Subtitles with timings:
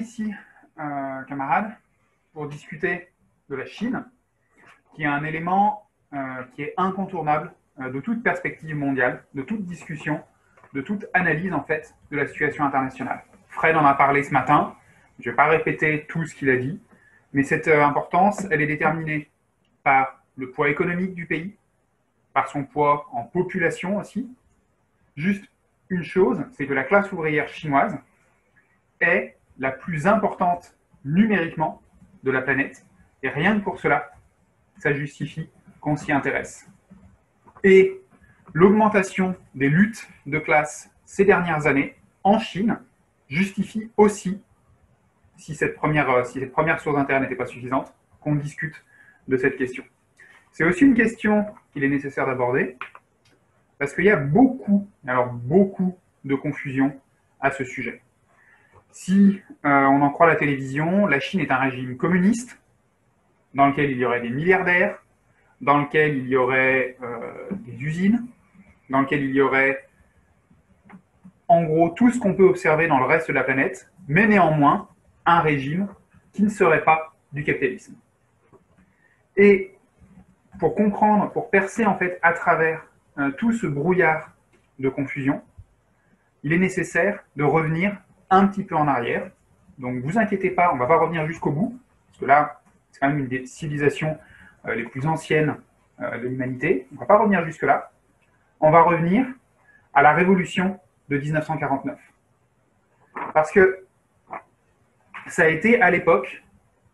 [0.00, 0.34] ici,
[0.78, 1.70] euh, camarades,
[2.32, 3.08] pour discuter
[3.48, 4.04] de la Chine,
[4.94, 9.64] qui est un élément euh, qui est incontournable euh, de toute perspective mondiale, de toute
[9.64, 10.22] discussion,
[10.72, 13.22] de toute analyse en fait de la situation internationale.
[13.48, 14.74] Fred en a parlé ce matin,
[15.18, 16.80] je ne vais pas répéter tout ce qu'il a dit,
[17.32, 19.28] mais cette importance, elle est déterminée
[19.82, 21.56] par le poids économique du pays,
[22.32, 24.28] par son poids en population aussi.
[25.16, 25.44] Juste
[25.88, 27.98] une chose, c'est que la classe ouvrière chinoise
[29.00, 31.82] est la plus importante numériquement
[32.22, 32.84] de la planète.
[33.22, 34.10] Et rien que pour cela,
[34.78, 35.50] ça justifie
[35.80, 36.68] qu'on s'y intéresse.
[37.64, 38.00] Et
[38.52, 42.78] l'augmentation des luttes de classe ces dernières années en Chine
[43.28, 44.42] justifie aussi,
[45.36, 48.84] si cette première, si cette première source d'intérêt n'était pas suffisante, qu'on discute
[49.28, 49.84] de cette question.
[50.52, 52.76] C'est aussi une question qu'il est nécessaire d'aborder,
[53.78, 57.00] parce qu'il y a beaucoup, alors beaucoup de confusion
[57.40, 58.02] à ce sujet.
[58.92, 62.60] Si euh, on en croit la télévision, la Chine est un régime communiste
[63.54, 64.98] dans lequel il y aurait des milliardaires,
[65.60, 68.26] dans lequel il y aurait euh, des usines,
[68.88, 69.86] dans lequel il y aurait
[71.48, 74.88] en gros tout ce qu'on peut observer dans le reste de la planète, mais néanmoins
[75.26, 75.88] un régime
[76.32, 77.94] qui ne serait pas du capitalisme.
[79.36, 79.74] Et
[80.58, 82.86] pour comprendre, pour percer en fait à travers
[83.18, 84.32] euh, tout ce brouillard
[84.78, 85.42] de confusion,
[86.42, 87.96] il est nécessaire de revenir
[88.30, 89.30] un petit peu en arrière.
[89.78, 91.78] Donc, vous inquiétez pas, on ne va pas revenir jusqu'au bout,
[92.08, 94.18] parce que là, c'est quand même une des civilisations
[94.66, 95.56] euh, les plus anciennes
[96.00, 96.86] euh, de l'humanité.
[96.94, 97.92] On va pas revenir jusque-là.
[98.60, 99.26] On va revenir
[99.94, 101.98] à la révolution de 1949.
[103.34, 103.84] Parce que
[105.26, 106.42] ça a été à l'époque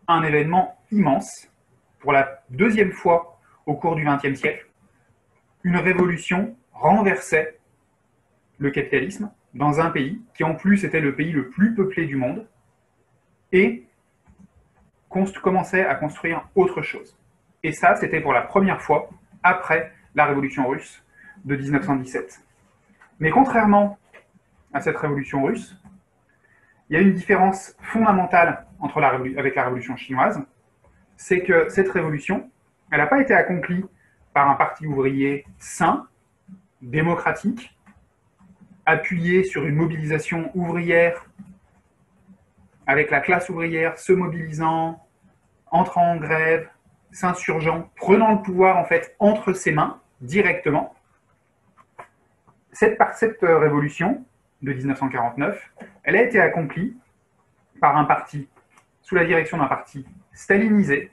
[0.07, 1.49] un événement immense,
[1.99, 4.67] pour la deuxième fois au cours du XXe siècle.
[5.63, 7.59] Une révolution renversait
[8.59, 12.15] le capitalisme dans un pays qui en plus était le pays le plus peuplé du
[12.15, 12.47] monde
[13.51, 13.87] et
[15.41, 17.17] commençait à construire autre chose.
[17.63, 19.09] Et ça, c'était pour la première fois
[19.43, 21.03] après la révolution russe
[21.45, 22.41] de 1917.
[23.19, 23.97] Mais contrairement
[24.73, 25.75] à cette révolution russe,
[26.89, 30.41] il y a une différence fondamentale entre la, avec la révolution chinoise,
[31.15, 32.49] c'est que cette révolution,
[32.91, 33.83] elle n'a pas été accomplie
[34.33, 36.07] par un parti ouvrier sain,
[36.81, 37.75] démocratique,
[38.87, 41.25] appuyé sur une mobilisation ouvrière,
[42.87, 45.05] avec la classe ouvrière se mobilisant,
[45.69, 46.69] entrant en grève,
[47.11, 50.95] s'insurgeant, prenant le pouvoir en fait entre ses mains directement.
[52.71, 54.25] Cette, cette révolution
[54.61, 56.97] de 1949, elle a été accomplie
[57.81, 58.47] par un parti,
[59.01, 61.11] sous la direction d'un parti stalinisé,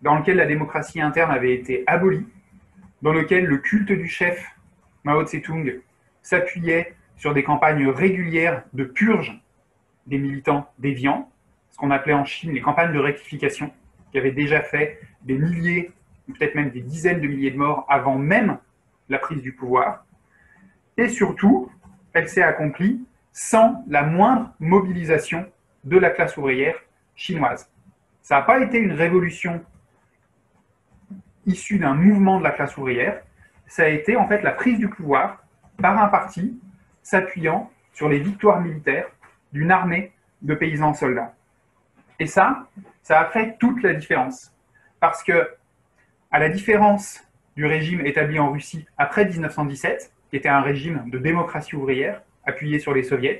[0.00, 2.26] dans lequel la démocratie interne avait été abolie,
[3.02, 4.46] dans lequel le culte du chef
[5.02, 5.80] Mao Tse-tung
[6.22, 9.40] s'appuyait sur des campagnes régulières de purge
[10.06, 11.30] des militants déviants,
[11.70, 13.72] ce qu'on appelait en Chine les campagnes de rectification,
[14.10, 15.90] qui avaient déjà fait des milliers,
[16.26, 18.58] peut-être même des dizaines de milliers de morts avant même
[19.08, 20.04] la prise du pouvoir.
[20.96, 21.70] Et surtout,
[22.12, 25.46] elle s'est accomplie sans la moindre mobilisation
[25.84, 26.76] de la classe ouvrière
[27.14, 27.70] chinoise.
[28.22, 29.62] Ça n'a pas été une révolution
[31.44, 33.22] issue d'un mouvement de la classe ouvrière,
[33.66, 35.44] ça a été en fait la prise du pouvoir
[35.78, 36.58] par un parti
[37.06, 39.06] s'appuyant sur les victoires militaires
[39.52, 40.12] d'une armée
[40.42, 41.34] de paysans soldats.
[42.18, 42.66] Et ça,
[43.04, 44.52] ça a fait toute la différence.
[44.98, 45.48] Parce que,
[46.32, 47.22] à la différence
[47.54, 52.80] du régime établi en Russie après 1917, qui était un régime de démocratie ouvrière appuyé
[52.80, 53.38] sur les soviets,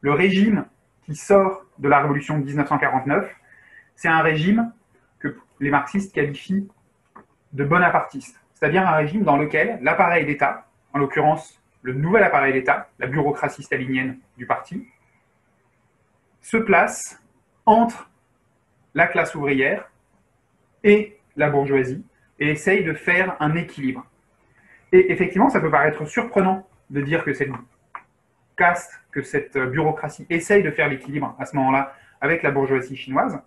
[0.00, 0.64] le régime
[1.04, 3.32] qui sort de la révolution de 1949,
[3.94, 4.72] c'est un régime
[5.20, 6.68] que les marxistes qualifient
[7.52, 12.88] de bonapartiste, c'est-à-dire un régime dans lequel l'appareil d'État, en l'occurrence le nouvel appareil d'État,
[12.98, 14.86] la bureaucratie stalinienne du parti,
[16.40, 17.22] se place
[17.66, 18.10] entre
[18.94, 19.90] la classe ouvrière
[20.84, 22.04] et la bourgeoisie
[22.38, 24.06] et essaye de faire un équilibre.
[24.92, 27.50] Et effectivement, ça peut paraître surprenant de dire que cette
[28.56, 33.40] caste, que cette bureaucratie essaye de faire l'équilibre à ce moment-là avec la bourgeoisie chinoise,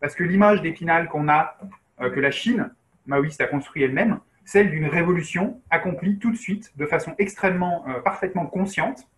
[0.00, 1.58] parce que l'image d'Épinal qu'on a,
[2.00, 2.72] euh, que la Chine
[3.06, 4.20] maoïste a construit elle-même,
[4.50, 9.08] celle d'une révolution accomplie tout de suite, de façon extrêmement, euh, parfaitement consciente,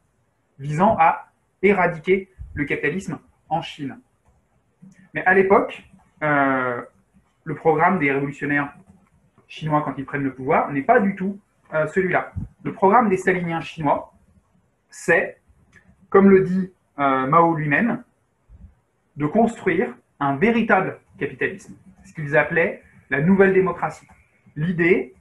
[0.58, 1.32] visant à
[1.62, 3.18] éradiquer le capitalisme
[3.48, 3.98] en Chine.
[5.14, 5.84] Mais à l'époque,
[6.22, 6.82] euh,
[7.44, 8.74] le programme des révolutionnaires
[9.48, 11.40] chinois quand ils prennent le pouvoir n'est pas du tout
[11.72, 12.34] euh, celui-là.
[12.62, 14.12] Le programme des staliniens chinois,
[14.90, 15.40] c'est,
[16.10, 18.04] comme le dit Mao lui-même,
[19.16, 21.74] de construire un véritable capitalisme,
[22.04, 24.06] ce qu'ils appelaient la nouvelle démocratie.
[24.56, 25.14] L'idée,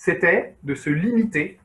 [0.00, 1.58] c'était de se limiter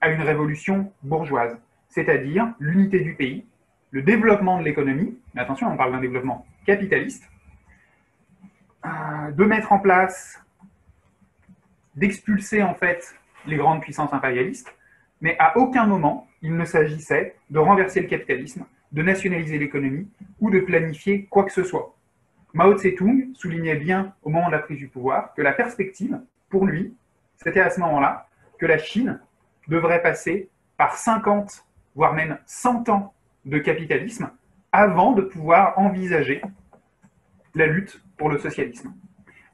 [0.00, 1.58] à une révolution bourgeoise,
[1.88, 3.44] c'est-à-dire l'unité du pays,
[3.90, 7.28] le développement de l'économie, mais attention, on parle d'un développement capitaliste,
[8.86, 10.40] euh, de mettre en place,
[11.96, 13.16] d'expulser en fait
[13.46, 14.72] les grandes puissances impérialistes,
[15.20, 20.08] mais à aucun moment il ne s'agissait de renverser le capitalisme, de nationaliser l'économie
[20.38, 21.96] ou de planifier quoi que ce soit.
[22.54, 26.64] Mao Tse-tung soulignait bien au moment de la prise du pouvoir que la perspective, pour
[26.64, 26.94] lui,
[27.42, 28.28] c'était à ce moment-là
[28.58, 29.18] que la Chine
[29.68, 31.64] devrait passer par 50,
[31.94, 33.14] voire même 100 ans
[33.46, 34.30] de capitalisme
[34.72, 36.42] avant de pouvoir envisager
[37.54, 38.92] la lutte pour le socialisme.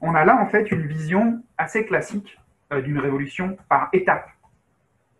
[0.01, 2.37] On a là en fait une vision assez classique
[2.71, 4.29] euh, d'une révolution par étapes.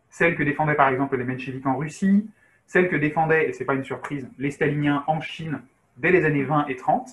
[0.10, 2.30] Celle que défendaient par exemple les mencheviks en Russie,
[2.68, 5.62] celle que défendaient, et ce n'est pas une surprise, les staliniens en Chine
[5.96, 7.10] dès les années 20 et 30,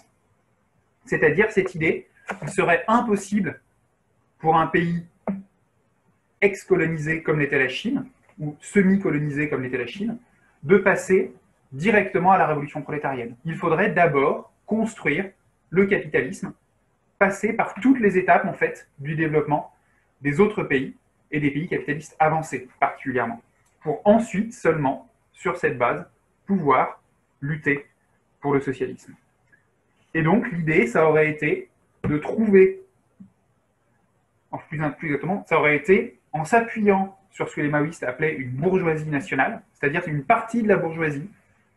[1.07, 2.09] c'est-à-dire cette idée
[2.41, 3.61] qu'il serait impossible
[4.39, 5.07] pour un pays
[6.45, 8.07] ex-colonisé comme l'était la Chine,
[8.39, 10.19] ou semi-colonisé comme l'était la Chine,
[10.63, 11.33] de passer
[11.73, 13.37] directement à la révolution prolétarienne.
[13.45, 15.31] Il faudrait d'abord construire
[15.71, 16.53] le capitalisme,
[17.19, 19.73] passer par toutes les étapes en fait du développement
[20.21, 20.95] des autres pays
[21.31, 23.43] et des pays capitalistes avancés particulièrement,
[23.83, 26.07] pour ensuite seulement, sur cette base,
[26.47, 27.03] pouvoir
[27.41, 27.87] lutter
[28.41, 29.15] pour le socialisme.
[30.15, 31.69] Et donc l'idée, ça aurait été
[32.05, 32.83] de trouver,
[34.69, 39.09] plus exactement, ça aurait été en s'appuyant sur ce que les maoïstes appelaient une bourgeoisie
[39.09, 41.31] nationale, c'est-à-dire une partie de la bourgeoisie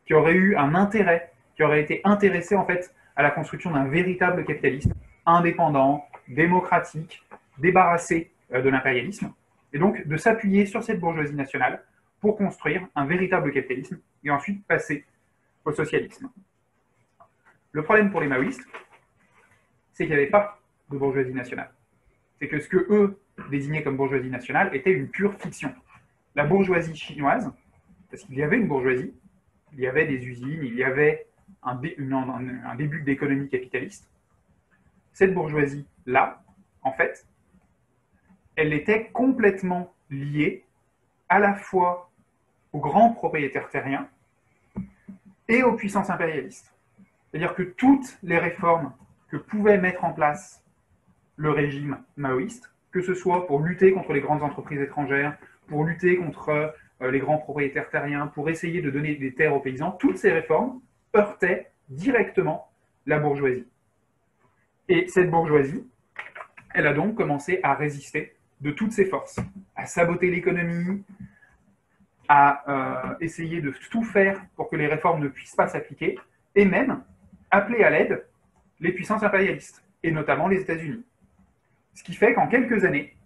[0.05, 3.85] qui aurait eu un intérêt, qui aurait été intéressée en fait à la construction d'un
[3.85, 4.93] véritable capitalisme
[5.25, 7.23] indépendant, démocratique,
[7.57, 9.31] débarrassé euh, de l'impérialisme,
[9.73, 11.83] et donc de s'appuyer sur cette bourgeoisie nationale
[12.19, 15.05] pour construire un véritable capitalisme et ensuite passer
[15.65, 16.29] au socialisme.
[17.73, 18.65] Le problème pour les maoïstes,
[19.93, 20.59] c'est qu'il n'y avait pas
[20.89, 21.71] de bourgeoisie nationale.
[22.39, 23.19] C'est que ce que eux
[23.49, 25.73] désignaient comme bourgeoisie nationale était une pure fiction.
[26.35, 27.51] La bourgeoisie chinoise,
[28.09, 29.13] parce qu'il y avait une bourgeoisie,
[29.73, 31.27] il y avait des usines, il y avait
[31.63, 31.75] un
[32.75, 34.09] début d'économie capitaliste.
[35.13, 36.41] Cette bourgeoisie-là,
[36.83, 37.27] en fait,
[38.55, 40.63] elle était complètement liée
[41.29, 42.09] à la fois
[42.71, 44.07] aux grands propriétaires terriens
[45.47, 46.73] et aux puissances impérialistes.
[47.29, 48.93] C'est-à-dire que toutes les réformes
[49.29, 50.63] que pouvait mettre en place
[51.35, 56.17] le régime maoïste, que ce soit pour lutter contre les grandes entreprises étrangères, pour lutter
[56.17, 60.17] contre euh, les grands propriétaires terriens, pour essayer de donner des terres aux paysans, toutes
[60.17, 60.81] ces réformes
[61.15, 62.71] heurtaient directement
[63.05, 63.67] la bourgeoisie.
[64.89, 65.87] Et cette bourgeoisie,
[66.73, 69.39] elle a donc commencé à résister de toutes ses forces,
[69.75, 71.03] à saboter l'économie,
[72.27, 76.17] à euh, essayer de tout faire pour que les réformes ne puissent pas s'appliquer,
[76.55, 77.03] et même
[77.51, 78.25] appeler à l'aide
[78.79, 81.05] les puissances impérialistes, et notamment les États-Unis.
[81.97, 83.17] Ce qui fait qu'en quelques années,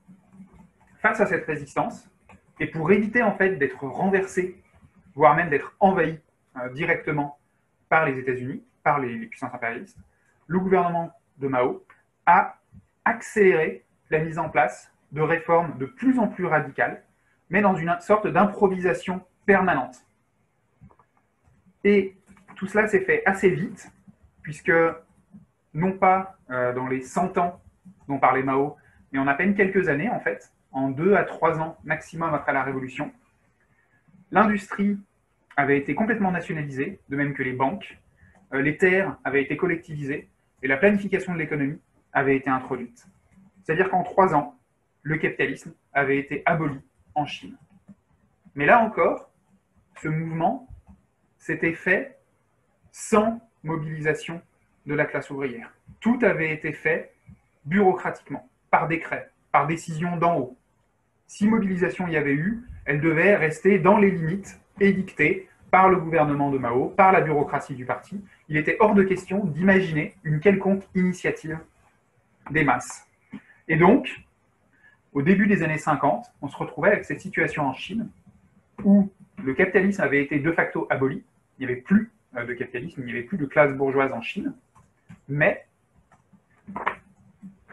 [1.02, 2.10] face à cette résistance,
[2.58, 4.64] et pour éviter en fait d'être renversé,
[5.14, 6.22] voire même d'être envahi
[6.56, 7.38] euh, directement
[7.90, 9.98] par les États-Unis, par les, puissances impérialistes,
[10.48, 11.86] le gouvernement de Mao
[12.26, 12.62] a
[13.04, 17.04] accéléré la mise en place de réformes de plus en plus radicales,
[17.50, 19.98] mais dans une sorte d'improvisation permanente.
[21.84, 22.16] Et
[22.56, 23.92] tout cela s'est fait assez vite,
[24.42, 24.72] puisque
[25.74, 27.62] non pas euh, dans les 100 ans
[28.12, 28.76] dont parlait Mao,
[29.12, 32.54] mais en à peine quelques années, en fait, en deux à trois ans maximum après
[32.54, 33.12] la Révolution,
[34.32, 34.98] l'industrie
[35.56, 37.98] avait été complètement nationalisée, de même que les banques,
[38.54, 40.30] euh, les terres avaient été collectivisées,
[40.62, 41.80] et la planification de l'économie
[42.14, 43.08] avait été introduite.
[43.64, 44.58] C'est-à-dire qu'en trois ans,
[45.04, 46.80] le capitalisme avait été aboli
[47.16, 47.56] en Chine.
[48.56, 49.32] Mais là encore,
[50.02, 50.68] ce mouvement
[51.38, 52.20] s'était fait
[52.92, 54.42] sans mobilisation
[54.86, 55.74] de la classe ouvrière.
[56.02, 57.14] Tout avait été fait
[57.66, 60.58] bureaucratiquement, par décret, par décision d'en haut.
[61.28, 65.98] Si mobilisation il y avait eu, elle devait rester dans les limites édictées par le
[65.98, 68.22] gouvernement de Mao, par la bureaucratie du parti.
[68.50, 71.58] Il était hors de question d'imaginer une quelconque initiative
[72.50, 73.08] des masses.
[73.70, 74.10] Et donc,
[75.14, 78.10] au début des années 50, on se retrouvait avec cette situation en Chine
[78.84, 79.10] où
[79.44, 81.24] le capitalisme avait été de facto aboli,
[81.58, 84.22] il n'y avait plus euh, de capitalisme, il n'y avait plus de classe bourgeoise en
[84.22, 84.54] Chine,
[85.28, 85.66] mais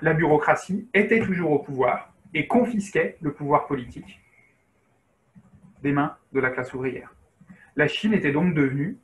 [0.03, 4.21] la bureaucratie était toujours au pouvoir et confisquait le pouvoir politique
[5.83, 7.15] des mains de la classe ouvrière.
[7.77, 8.99] La Chine était donc devenue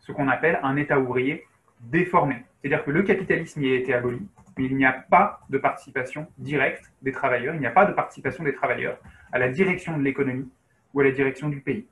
[0.00, 1.44] ce qu'on appelle un État ouvrier
[1.80, 2.44] déformé.
[2.60, 4.26] C'est-à-dire que le capitalisme y a été aboli,
[4.56, 7.92] mais il n'y a pas de participation directe des travailleurs, il n'y a pas de
[7.92, 8.98] participation des travailleurs
[9.32, 10.50] à la direction de l'économie
[10.94, 11.86] ou à la direction du pays.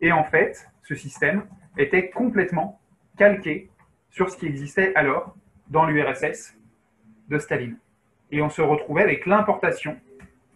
[0.00, 1.44] Et en fait, ce système
[1.76, 2.80] était complètement
[3.16, 3.70] calqué
[4.10, 5.36] sur ce qui existait alors
[5.68, 6.56] dans l'URSS
[7.28, 7.76] de Staline.
[8.30, 9.98] Et on se retrouvait avec l'importation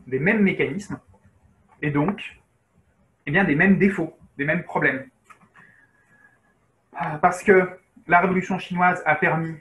[0.06, 0.98] des mêmes mécanismes
[1.82, 2.38] et donc
[3.26, 5.06] eh bien, des mêmes défauts, des mêmes problèmes.
[7.20, 7.68] Parce que
[8.06, 9.54] la révolution chinoise a permis,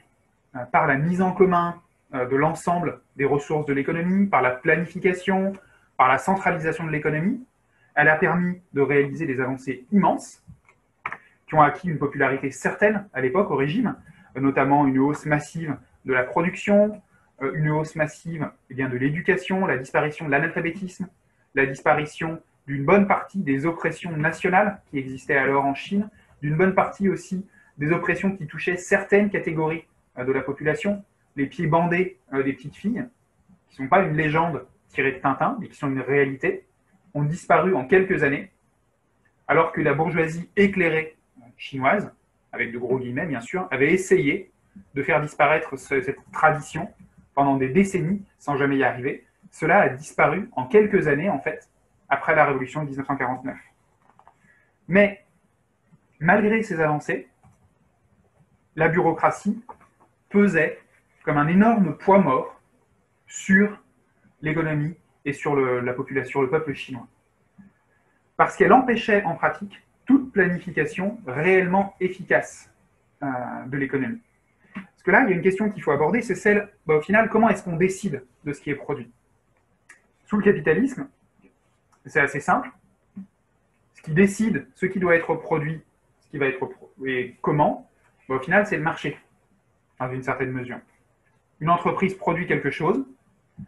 [0.71, 1.81] par la mise en commun
[2.13, 5.53] de l'ensemble des ressources de l'économie, par la planification,
[5.97, 7.45] par la centralisation de l'économie,
[7.93, 10.43] elle a permis de réaliser des avancées immenses
[11.47, 13.95] qui ont acquis une popularité certaine à l'époque au régime,
[14.35, 15.75] notamment une hausse massive
[16.07, 17.01] de la production,
[17.41, 21.07] euh, une hausse massive eh de l'éducation, la disparition de l'analphabétisme,
[21.53, 26.09] la disparition d'une bonne partie des oppressions nationales qui existaient alors en Chine,
[26.41, 27.45] d'une bonne partie aussi
[27.77, 29.83] des oppressions qui touchaient certaines catégories
[30.17, 31.03] euh, de la population,
[31.35, 33.05] les pieds bandés euh, des petites filles,
[33.69, 36.65] qui ne sont pas une légende tirée de Tintin, mais qui sont une réalité,
[37.13, 38.49] ont disparu en quelques années,
[39.47, 41.17] alors que la bourgeoisie éclairée
[41.57, 42.13] chinoise,
[42.53, 44.51] avec de gros guillemets bien sûr, avait essayé
[44.93, 46.91] de faire disparaître cette tradition
[47.33, 49.25] pendant des décennies sans jamais y arriver.
[49.51, 51.69] Cela a disparu en quelques années en fait,
[52.09, 53.55] après la révolution de 1949.
[54.87, 55.23] Mais
[56.19, 57.27] malgré ces avancées,
[58.75, 59.63] la bureaucratie
[60.29, 60.79] pesait
[61.23, 62.59] comme un énorme poids mort
[63.27, 63.77] sur
[64.41, 67.07] l'économie et sur la population, le peuple chinois.
[68.37, 72.71] Parce qu'elle empêchait en pratique toute planification réellement efficace
[73.23, 73.27] euh,
[73.65, 74.21] de l'économie.
[75.07, 77.29] Que là, il y a une question qu'il faut aborder, c'est celle, bah, au final,
[77.29, 79.09] comment est-ce qu'on décide de ce qui est produit?
[80.25, 81.07] Sous le capitalisme,
[82.05, 82.69] c'est assez simple.
[83.93, 85.81] Ce qui décide ce qui doit être produit,
[86.19, 86.59] ce qui va être
[87.05, 87.89] et comment,
[88.27, 89.17] bah, au final, c'est le marché,
[89.97, 90.79] dans une certaine mesure.
[91.61, 93.05] Une entreprise produit quelque chose,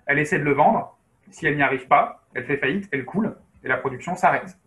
[0.07, 0.99] elle essaie de le vendre,
[1.31, 4.57] si elle n'y arrive pas, elle fait faillite, elle coule, et la production s'arrête.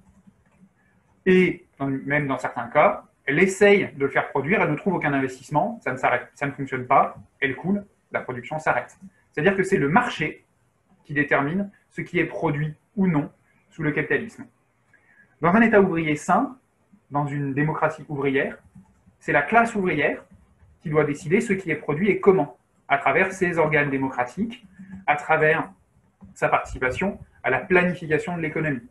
[1.26, 5.12] Et même dans certains cas, elle essaye de le faire produire, elle ne trouve aucun
[5.12, 8.98] investissement, ça ne ça ne fonctionne pas, elle coule, la production s'arrête.
[9.30, 10.44] C'est-à-dire que c'est le marché
[11.04, 13.30] qui détermine ce qui est produit ou non
[13.70, 14.46] sous le capitalisme.
[15.40, 16.58] Dans un État ouvrier sain,
[17.10, 18.58] dans une démocratie ouvrière,
[19.18, 20.24] c'est la classe ouvrière
[20.80, 24.66] qui doit décider ce qui est produit et comment, à travers ses organes démocratiques,
[25.06, 25.70] à travers
[26.34, 28.88] sa participation à la planification de l'économie.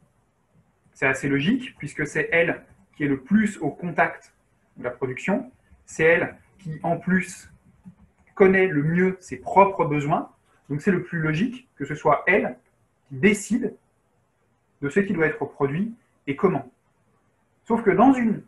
[0.93, 2.63] C'est assez logique, puisque c'est elle
[2.95, 4.33] qui est le plus au contact
[4.77, 5.51] de la production,
[5.85, 7.51] c'est elle qui, en plus,
[8.35, 10.31] connaît le mieux ses propres besoins,
[10.69, 12.57] donc c'est le plus logique que ce soit elle
[13.07, 13.75] qui décide
[14.81, 15.93] de ce qui doit être produit
[16.27, 16.71] et comment.
[17.65, 18.43] Sauf que dans, une,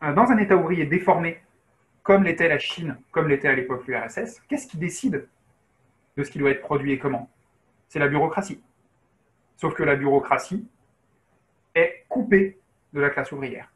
[0.00, 1.40] dans un État ouvrier déformé,
[2.02, 5.28] comme l'était la Chine, comme l'était à l'époque l'URSS, qu'est-ce qui décide
[6.16, 7.30] de ce qui doit être produit et comment?
[7.88, 8.62] C'est la bureaucratie.
[9.56, 10.66] Sauf que la bureaucratie,
[11.74, 12.58] est coupé
[12.92, 13.70] de la classe ouvrière.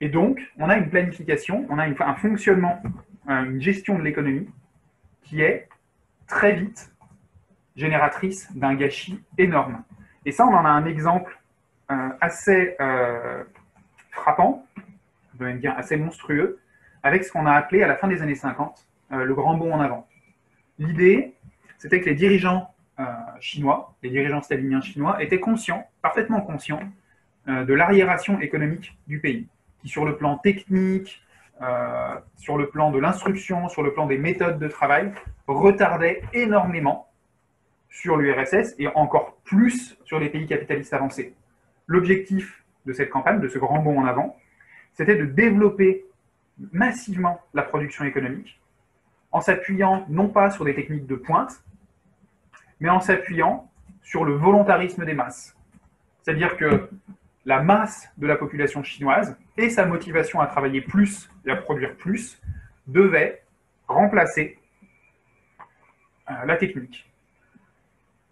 [0.00, 2.82] Et donc, on a une planification, on a un fonctionnement,
[3.28, 4.48] une gestion de l'économie
[5.22, 5.68] qui est
[6.26, 6.92] très vite
[7.76, 9.82] génératrice d'un gâchis énorme.
[10.24, 11.38] Et ça, on en a un exemple
[11.90, 13.44] euh, assez euh,
[14.10, 14.66] frappant,
[15.34, 16.58] je vais même dire assez monstrueux,
[17.02, 19.72] avec ce qu'on a appelé à la fin des années 50 euh, le grand bond
[19.72, 20.08] en avant.
[20.78, 21.34] L'idée,
[21.78, 22.72] c'était que les dirigeants
[23.40, 26.80] chinois, les dirigeants staliniens chinois, étaient conscients, parfaitement conscients,
[27.48, 29.46] euh, de l'arriération économique du pays,
[29.80, 31.22] qui sur le plan technique,
[31.62, 35.12] euh, sur le plan de l'instruction, sur le plan des méthodes de travail,
[35.46, 37.08] retardait énormément
[37.88, 41.34] sur l'URSS et encore plus sur les pays capitalistes avancés.
[41.86, 44.36] L'objectif de cette campagne, de ce grand bond en avant,
[44.92, 46.04] c'était de développer
[46.72, 48.60] massivement la production économique
[49.32, 51.62] en s'appuyant non pas sur des techniques de pointe,
[52.80, 53.70] mais en s'appuyant
[54.02, 55.56] sur le volontarisme des masses.
[56.22, 56.88] C'est-à-dire que
[57.46, 61.96] la masse de la population chinoise et sa motivation à travailler plus et à produire
[61.96, 62.42] plus
[62.88, 63.42] devaient
[63.86, 64.58] remplacer
[66.28, 67.08] euh, la technique.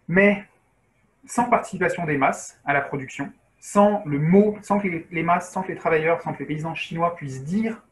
[0.08, 0.44] Mais
[1.26, 5.62] sans participation des masses à la production, sans le mot, sans que les, masses, sans
[5.62, 7.82] que les travailleurs, sans que les paysans chinois puissent dire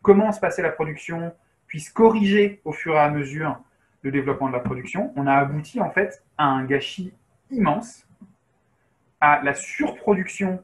[0.00, 1.34] comment se passait la production,
[1.66, 3.60] puissent corriger au fur et à mesure
[4.02, 7.12] le développement de la production, on a abouti en fait à un gâchis
[7.50, 8.07] immense
[9.20, 10.60] à la surproduction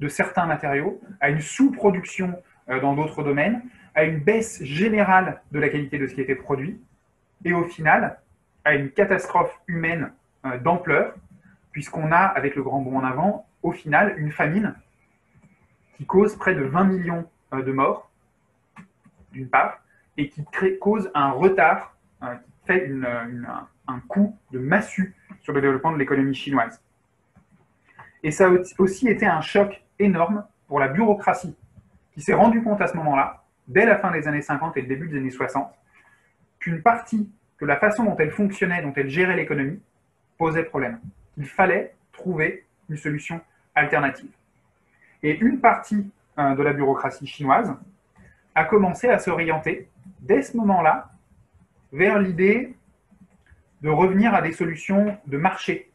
[0.00, 3.62] de certains matériaux, à une sous-production euh, dans d'autres domaines,
[3.94, 6.80] à une baisse générale de la qualité de ce qui était produit,
[7.44, 8.18] et au final,
[8.64, 10.12] à une catastrophe humaine
[10.46, 11.14] euh, d'ampleur,
[11.72, 14.74] puisqu'on a, avec le grand bond en avant, au final, une famine
[15.94, 18.10] qui cause près de 20 millions euh, de morts,
[19.32, 19.82] d'une part,
[20.16, 20.44] et qui
[20.78, 22.92] cause un retard, qui fait
[23.88, 26.82] un coup de massue sur le développement de l'économie chinoise.
[28.22, 31.56] Et ça a aussi été un choc énorme pour la bureaucratie,
[32.12, 34.86] qui s'est rendu compte à ce moment-là, dès la fin des années 50 et le
[34.88, 35.72] début des années 60,
[36.58, 39.80] qu'une partie, que la façon dont elle fonctionnait, dont elle gérait l'économie,
[40.38, 41.00] posait problème.
[41.36, 43.40] Il fallait trouver une solution
[43.74, 44.30] alternative.
[45.22, 47.74] Et une partie euh, de la bureaucratie chinoise,
[48.54, 49.88] a commencé à s'orienter,
[50.20, 51.10] dès ce moment-là,
[51.92, 52.74] vers l'idée
[53.82, 55.90] de revenir à des solutions de marché,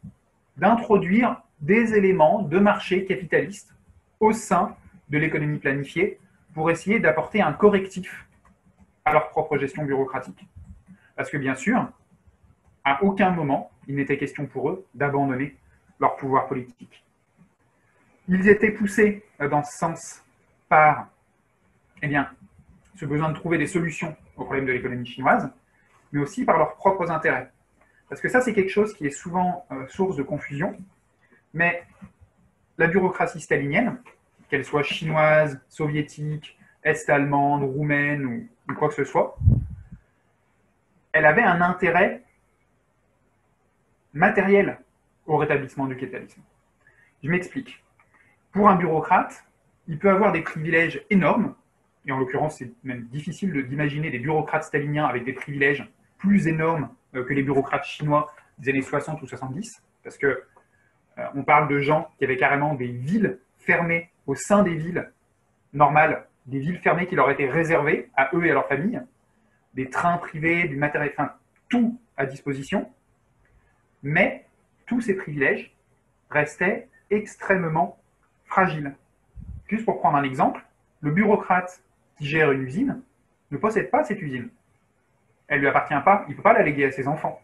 [0.56, 3.74] d'introduire des éléments de marché capitaliste
[4.20, 4.76] au sein
[5.08, 6.18] de l'économie planifiée
[6.54, 8.26] pour essayer d'apporter un correctif
[9.04, 10.46] à leur propre gestion bureaucratique.
[11.16, 11.88] Parce que bien sûr,
[12.84, 15.56] à aucun moment, il n'était question pour eux d'abandonner
[16.00, 17.04] leur pouvoir politique.
[18.28, 20.22] Ils étaient poussés dans ce sens
[20.68, 21.08] par
[22.02, 22.30] eh bien,
[22.96, 25.50] ce besoin de trouver des solutions aux problèmes de l'économie chinoise,
[26.12, 27.50] mais aussi par leurs propres intérêts.
[28.08, 30.76] Parce que ça, c'est quelque chose qui est souvent euh, source de confusion,
[31.54, 31.82] mais
[32.76, 34.00] la bureaucratie stalinienne,
[34.48, 39.36] qu'elle soit chinoise, soviétique, est-allemande, roumaine ou, quoi que ce soit,
[41.12, 42.22] elle avait un intérêt
[44.14, 44.78] matériel
[45.26, 46.40] au rétablissement du capitalisme.
[47.22, 47.82] Je m'explique.
[48.52, 49.44] Pour un bureaucrate,
[49.88, 51.54] il peut avoir des privilèges énormes,
[52.06, 56.90] et en l'occurrence, c'est même difficile d'imaginer des bureaucrates staliniens avec des privilèges plus énormes
[57.14, 60.42] euh, que les bureaucrates chinois des années 60 ou 70, parce que
[61.34, 65.10] on parle de gens qui avaient carrément des villes fermées au sein des villes
[65.72, 69.00] normales, des villes fermées qui leur étaient réservées à eux et à leur famille,
[69.74, 71.12] des trains privés, du matériel,
[71.68, 72.90] tout à disposition,
[74.02, 74.46] mais
[74.86, 75.74] tous ces privilèges
[76.30, 77.98] restaient extrêmement
[78.44, 78.94] fragiles.
[79.68, 80.64] Juste pour prendre un exemple,
[81.00, 81.82] le bureaucrate
[82.16, 83.02] qui gère une usine
[83.50, 84.50] ne possède pas cette usine.
[85.46, 87.40] Elle ne lui appartient pas, il ne peut pas la léguer à ses enfants.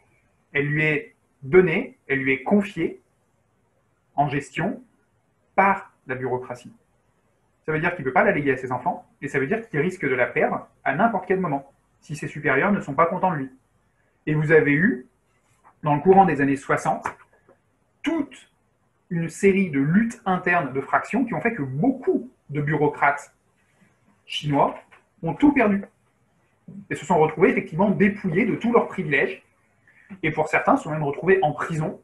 [0.52, 3.00] Elle lui est donnée, elle lui est confiée
[4.16, 4.82] en gestion
[5.54, 6.72] par la bureaucratie.
[7.66, 9.46] Ça veut dire qu'il ne peut pas la léguer à ses enfants, et ça veut
[9.46, 12.94] dire qu'il risque de la perdre à n'importe quel moment, si ses supérieurs ne sont
[12.94, 13.50] pas contents de lui.
[14.26, 15.06] Et vous avez eu,
[15.82, 17.06] dans le courant des années 60,
[18.02, 18.50] toute
[19.10, 23.34] une série de luttes internes de fractions qui ont fait que beaucoup de bureaucrates
[24.26, 24.74] chinois
[25.22, 25.84] ont tout perdu
[26.90, 29.42] et se sont retrouvés effectivement dépouillés de tous leurs privilèges
[30.22, 32.00] et pour certains sont même retrouvés en prison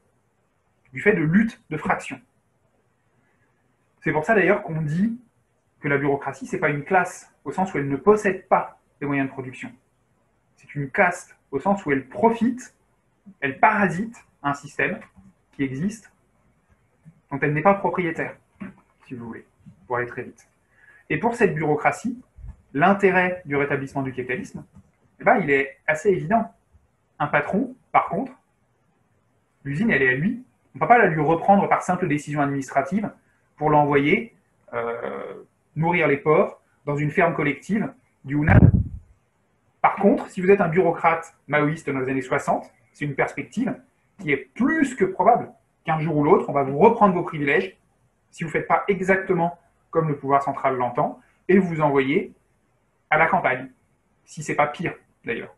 [0.92, 2.20] du fait de luttes de fractions.
[4.00, 5.18] C'est pour ça d'ailleurs qu'on dit
[5.80, 8.78] que la bureaucratie, ce n'est pas une classe au sens où elle ne possède pas
[9.00, 9.72] des moyens de production.
[10.56, 12.74] C'est une caste au sens où elle profite,
[13.40, 15.00] elle parasite un système
[15.52, 16.12] qui existe,
[17.30, 18.36] dont elle n'est pas propriétaire,
[19.06, 19.44] si vous voulez,
[19.86, 20.48] pour aller très vite.
[21.08, 22.18] Et pour cette bureaucratie,
[22.72, 24.64] l'intérêt du rétablissement du capitalisme,
[25.20, 26.52] eh ben, il est assez évident.
[27.18, 28.32] Un patron, par contre,
[29.64, 30.42] l'usine, elle est à lui.
[30.74, 33.10] On ne peut pas la lui reprendre par simple décision administrative
[33.56, 34.34] pour l'envoyer
[34.72, 37.92] euh, nourrir les porcs dans une ferme collective
[38.24, 38.58] du Hunan.
[39.82, 43.74] Par contre, si vous êtes un bureaucrate maoïste dans les années 60, c'est une perspective
[44.18, 45.50] qui est plus que probable
[45.84, 47.76] qu'un jour ou l'autre, on va vous reprendre vos privilèges
[48.30, 49.58] si vous ne faites pas exactement
[49.90, 52.32] comme le pouvoir central l'entend et vous envoyer
[53.08, 53.70] à la campagne,
[54.24, 55.54] si ce n'est pas pire d'ailleurs.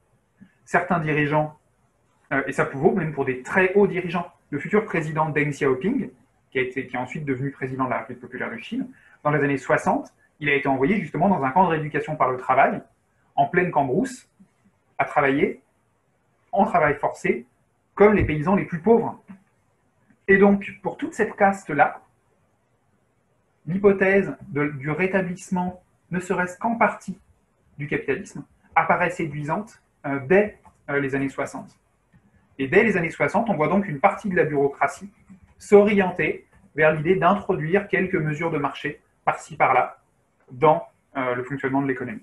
[0.64, 1.58] Certains dirigeants,
[2.32, 6.10] euh, et ça vaut même pour des très hauts dirigeants, le futur président Deng Xiaoping,
[6.50, 8.86] qui, a est ensuite devenu président de la République populaire de Chine,
[9.24, 12.30] dans les années 60, il a été envoyé justement dans un camp de rééducation par
[12.30, 12.82] le travail,
[13.34, 14.28] en pleine cambrousse,
[14.98, 15.62] à travailler
[16.52, 17.46] en travail forcé,
[17.94, 19.18] comme les paysans les plus pauvres.
[20.28, 22.02] Et donc, pour toute cette caste-là,
[23.66, 27.18] l'hypothèse du rétablissement, ne serait-ce qu'en partie,
[27.78, 30.58] du capitalisme, apparaît séduisante euh, dès
[30.90, 31.74] euh, les années 60.
[32.62, 35.10] Et dès les années 60, on voit donc une partie de la bureaucratie
[35.58, 36.46] s'orienter
[36.76, 39.98] vers l'idée d'introduire quelques mesures de marché par-ci par-là
[40.52, 42.22] dans euh, le fonctionnement de l'économie.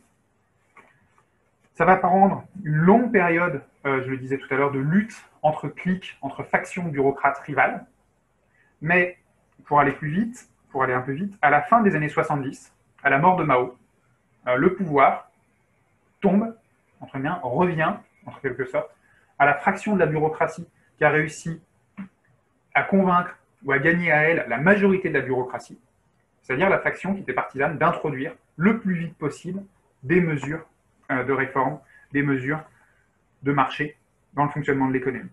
[1.74, 5.68] Ça va prendre une longue période, je le disais tout à l'heure, de lutte entre
[5.68, 7.86] clics, entre factions bureaucrates rivales.
[8.82, 9.18] Mais
[9.66, 12.74] pour aller plus vite, pour aller un peu vite, à la fin des années 70,
[13.04, 13.78] à la mort de Mao,
[14.46, 15.32] le pouvoir
[16.22, 16.56] tombe,
[17.02, 17.94] entre bien, revient,
[18.26, 18.90] en quelque sorte,
[19.40, 21.62] à la fraction de la bureaucratie qui a réussi
[22.76, 25.80] à convaincre ou à gagner à elle la majorité de la bureaucratie,
[26.42, 29.64] c'est-à-dire la faction qui était partisane d'introduire le plus vite possible
[30.04, 30.66] des mesures
[31.12, 31.80] euh, de réforme,
[32.12, 32.62] des mesures
[33.44, 33.98] de marché
[34.34, 35.30] dans le fonctionnement de l'économie.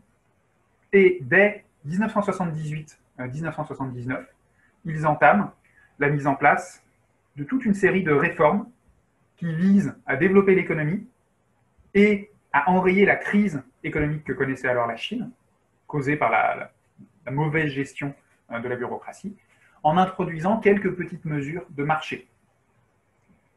[0.93, 4.25] Et dès 1978-1979, euh,
[4.85, 5.53] ils entament
[5.99, 6.83] la mise en place
[7.37, 8.67] de toute une série de réformes
[9.37, 11.07] qui vise à développer l'économie
[11.95, 15.31] et à enrayer la crise économique que connaissait alors la Chine,
[15.87, 16.73] causée par la,
[17.31, 18.15] mauvaise gestion
[18.53, 19.37] euh, de la bureaucratie,
[19.83, 22.27] en introduisant quelques petites mesures de marché.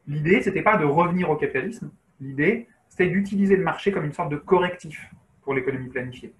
[0.06, 1.90] L'idée, ce n'était pas de revenir au capitalisme,
[2.20, 5.08] l'idée, c'était d'utiliser le marché comme une sorte de correctif
[5.42, 6.32] pour l'économie planifiée,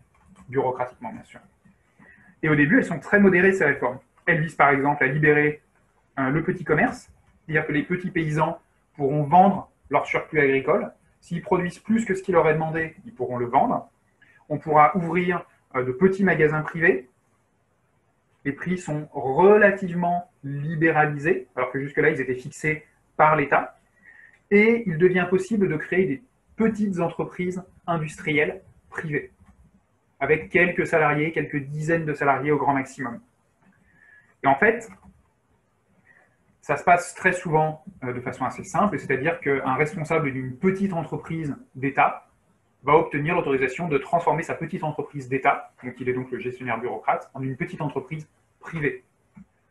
[0.49, 1.41] bureaucratiquement bien sûr.
[2.43, 3.99] Et au début, elles sont très modérées, ces réformes.
[4.27, 5.63] Elles visent par exemple à libérer
[6.19, 7.11] euh, le petit commerce,
[7.47, 8.61] c'est-à-dire que les petits paysans
[8.97, 10.93] pourront vendre leur surplus agricole.
[11.21, 13.89] S'ils produisent plus que ce qui leur est demandé, ils pourront le vendre.
[14.49, 15.45] On pourra ouvrir
[15.77, 17.09] euh, de petits magasins privés.
[18.45, 22.85] Les prix sont relativement libéralisés, alors que jusque-là, ils étaient fixés
[23.17, 23.79] par l'État.
[24.51, 26.23] Et il devient possible de créer des
[26.57, 29.31] petites entreprises industrielles privées,
[30.19, 33.21] avec quelques salariés, quelques dizaines de salariés au grand maximum.
[34.43, 34.89] Et en fait,
[36.61, 40.93] ça se passe très souvent euh, de façon assez simple, c'est-à-dire qu'un responsable d'une petite
[40.93, 42.27] entreprise d'État
[42.83, 46.79] va obtenir l'autorisation de transformer sa petite entreprise d'État, donc il est donc le gestionnaire
[46.81, 49.05] bureaucrate, en une petite entreprise privée.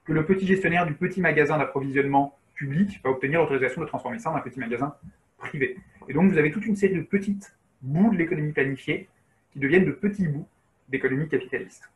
[0.05, 4.31] Que le petit gestionnaire du petit magasin d'approvisionnement public va obtenir l'autorisation de transformer ça
[4.31, 4.95] en un petit magasin
[5.37, 5.77] privé.
[6.07, 9.07] Et donc vous avez toute une série de petites bouts de l'économie planifiée
[9.51, 10.47] qui deviennent de petits bouts
[10.89, 11.89] d'économie capitaliste.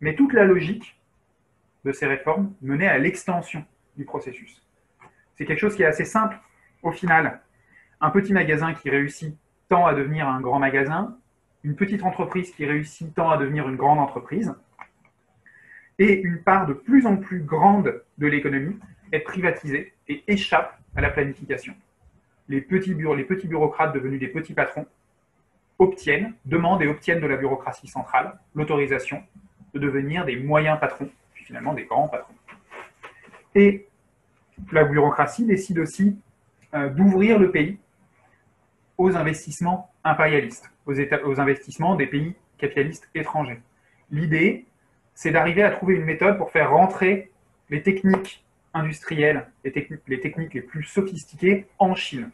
[0.00, 0.98] Mais toute la logique
[1.84, 3.64] de ces réformes menait à l'extension
[4.04, 4.62] processus.
[5.36, 6.38] C'est quelque chose qui est assez simple
[6.82, 7.40] au final.
[8.00, 9.36] Un petit magasin qui réussit
[9.68, 11.16] tend à devenir un grand magasin,
[11.64, 14.54] une petite entreprise qui réussit tend à devenir une grande entreprise,
[15.98, 18.78] et une part de plus en plus grande de l'économie
[19.12, 21.74] est privatisée et échappe à la planification.
[22.48, 24.86] Les petits, les petits bureaucrates devenus des petits patrons
[25.78, 29.22] obtiennent, demandent et obtiennent de la bureaucratie centrale l'autorisation
[29.74, 32.34] de devenir des moyens patrons, puis finalement des grands patrons.
[34.72, 36.18] La bureaucratie décide aussi
[36.74, 37.78] euh, d'ouvrir le pays
[38.98, 43.60] aux investissements impérialistes, aux, investissements des pays capitalistes étrangers.
[44.10, 44.66] L'idée,
[45.14, 47.30] c'est d'arriver à trouver une méthode pour faire rentrer
[47.70, 48.44] les techniques
[48.74, 52.30] industrielles, les, techniques, les plus sophistiquées en Chine.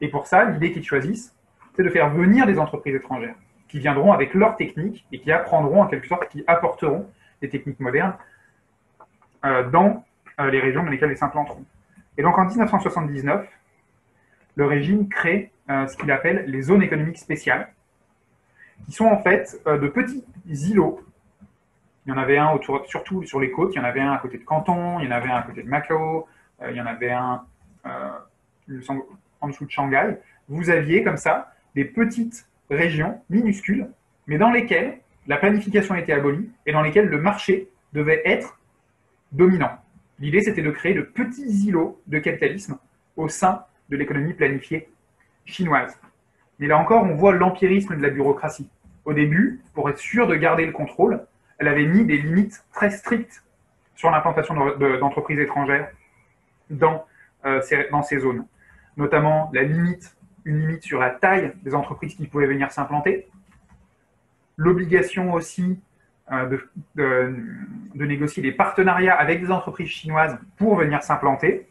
[0.00, 1.34] Et pour ça, l'idée qu'ils choisissent,
[1.74, 3.36] c'est de faire venir des entreprises étrangères
[3.68, 7.80] qui viendront avec leurs techniques et qui apprendront en quelque sorte, qui apporteront des techniques
[7.80, 8.14] modernes
[9.44, 10.04] euh, dans
[10.38, 11.64] les régions dans lesquelles ils s'implanteront.
[12.18, 13.48] Et donc en 1979,
[14.54, 17.72] le régime crée euh, ce qu'il appelle les zones économiques spéciales,
[18.86, 21.00] qui sont en fait euh, de petits îlots.
[22.06, 24.12] Il y en avait un autour, surtout sur les côtes, il y en avait un
[24.12, 26.28] à côté de Canton, il y en avait un à côté de Macao,
[26.68, 27.42] il y en avait un
[29.40, 30.16] en dessous de Shanghai.
[30.48, 33.88] Vous aviez comme ça des petites régions minuscules,
[34.26, 38.58] mais dans lesquelles la planification était abolie et dans lesquelles le marché devait être
[39.32, 39.78] dominant.
[40.18, 42.78] L'idée, c'était de créer de petits îlots de capitalisme
[43.16, 44.88] au sein de l'économie planifiée
[45.44, 45.98] chinoise.
[46.58, 48.68] Mais là encore, on voit l'empirisme de la bureaucratie.
[49.04, 51.24] Au début, pour être sûr de garder le contrôle,
[51.58, 53.42] elle avait mis des limites très strictes
[53.94, 55.90] sur l'implantation d'entreprises étrangères
[56.70, 57.06] dans,
[57.44, 58.46] euh, ces, ces zones.
[58.96, 63.28] Notamment la limite, une limite sur la taille des entreprises qui pouvaient venir s'implanter.
[64.56, 65.78] L'obligation aussi
[66.32, 66.58] euh,
[66.96, 71.68] de, négocier des partenariats avec des entreprises chinoises pour venir s'implanter,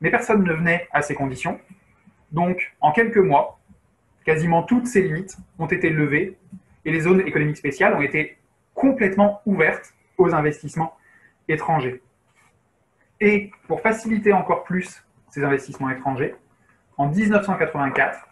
[0.00, 1.60] mais personne ne venait à ces conditions.
[2.32, 3.60] Donc, en quelques mois,
[4.24, 6.36] quasiment toutes ces limites ont été levées
[6.84, 8.38] et les zones économiques spéciales ont été
[8.74, 10.96] complètement ouvertes aux investissements
[11.48, 12.02] étrangers.
[13.20, 16.34] Et pour faciliter encore plus ces investissements étrangers,
[16.96, 18.26] en 1984,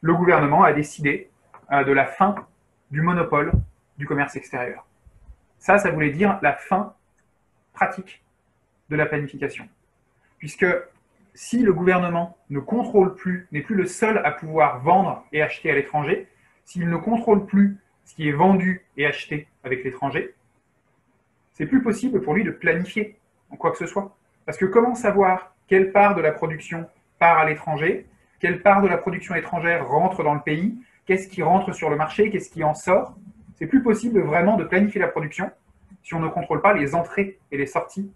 [0.00, 1.30] le gouvernement a décidé
[1.72, 2.34] euh, de la fin
[2.90, 3.52] du monopole
[3.98, 4.86] du commerce extérieur.
[5.58, 6.94] Ça, ça voulait dire la fin
[7.72, 8.22] pratique
[8.88, 9.68] de la planification.
[10.38, 10.66] Puisque
[11.34, 15.70] si le gouvernement ne contrôle plus, n'est plus le seul à pouvoir vendre et acheter
[15.70, 16.26] à l'étranger,
[16.64, 20.34] s'il ne contrôle plus ce qui est vendu et acheté avec l'étranger,
[21.52, 23.16] c'est plus possible pour lui de planifier
[23.50, 24.16] en quoi que ce soit.
[24.46, 28.06] Parce que comment savoir quelle part de la production part à l'étranger,
[28.40, 31.96] quelle part de la production étrangère rentre dans le pays, qu'est-ce qui rentre sur le
[31.96, 33.16] marché, qu'est-ce qui en sort,
[33.58, 35.50] c'est plus possible vraiment de planifier la production
[36.04, 38.10] si on ne contrôle pas les entrées et les sorties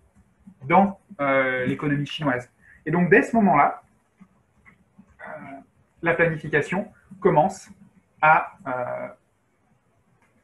[0.64, 2.48] dans euh, l'économie chinoise.
[2.86, 3.82] Et donc, dès ce moment-là,
[5.20, 5.24] euh,
[6.02, 7.68] la planification commence
[8.20, 9.08] à euh,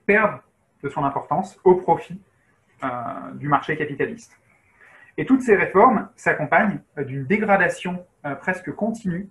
[0.04, 0.42] perdre
[0.82, 2.20] de son importance au profit
[3.34, 4.38] du marché capitaliste.
[5.16, 8.06] Et toutes ces réformes s'accompagnent d'une dégradation
[8.38, 9.28] presque continue